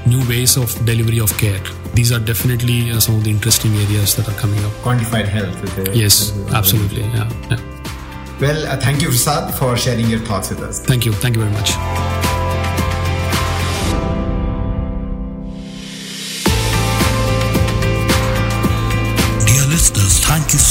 new 0.07 0.27
ways 0.29 0.57
of 0.57 0.73
delivery 0.85 1.19
of 1.19 1.35
care. 1.37 1.61
These 1.93 2.11
are 2.11 2.19
definitely 2.19 2.91
uh, 2.91 2.99
some 2.99 3.15
of 3.15 3.23
the 3.23 3.29
interesting 3.29 3.75
areas 3.75 4.15
that 4.15 4.27
are 4.29 4.39
coming 4.39 4.63
up. 4.63 4.71
Quantified 4.83 5.25
health. 5.25 5.57
yes, 5.95 6.31
absolutely. 6.53 7.01
Yeah, 7.01 7.29
yeah. 7.49 7.59
Well, 8.39 8.67
uh, 8.67 8.77
thank 8.77 9.01
you, 9.01 9.07
Prasad, 9.07 9.53
for 9.55 9.75
sharing 9.75 10.07
your 10.07 10.19
thoughts 10.19 10.49
with 10.49 10.61
us. 10.61 10.85
Thank 10.85 11.05
you. 11.05 11.13
Thank 11.13 11.35
you 11.35 11.41
very 11.41 11.53
much. 11.53 12.16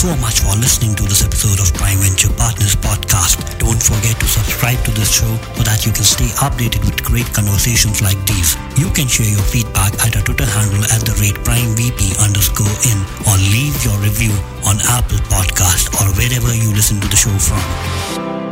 So 0.06 0.14
much 0.22 0.38
for 0.38 0.54
listening 0.62 0.94
to 0.94 1.02
this 1.02 1.24
episode 1.24 1.58
of 1.58 1.74
Prime 1.74 1.98
Venture 1.98 2.30
Partners 2.38 2.76
podcast. 2.76 3.42
Don't 3.58 3.82
forget 3.82 4.14
to 4.20 4.26
subscribe 4.26 4.78
to 4.84 4.92
this 4.92 5.10
show 5.10 5.34
so 5.58 5.62
that 5.66 5.82
you 5.82 5.90
can 5.90 6.06
stay 6.06 6.30
updated 6.38 6.86
with 6.86 7.02
great 7.02 7.26
conversations 7.34 8.00
like 8.02 8.14
these. 8.22 8.54
You 8.78 8.86
can 8.94 9.08
share 9.10 9.26
your 9.26 9.42
feedback 9.42 9.98
at 10.06 10.14
our 10.14 10.22
Twitter 10.22 10.46
handle 10.46 10.84
at 10.94 11.02
the 11.02 11.18
rate 11.18 11.42
PrimeVP 11.42 12.22
underscore 12.22 12.78
in 12.86 12.98
or 13.26 13.34
leave 13.50 13.74
your 13.82 13.98
review 13.98 14.30
on 14.62 14.78
Apple 14.94 15.18
Podcast 15.26 15.90
or 15.98 16.06
wherever 16.14 16.54
you 16.54 16.70
listen 16.70 17.02
to 17.02 17.08
the 17.10 17.18
show 17.18 17.34
from. 17.42 18.45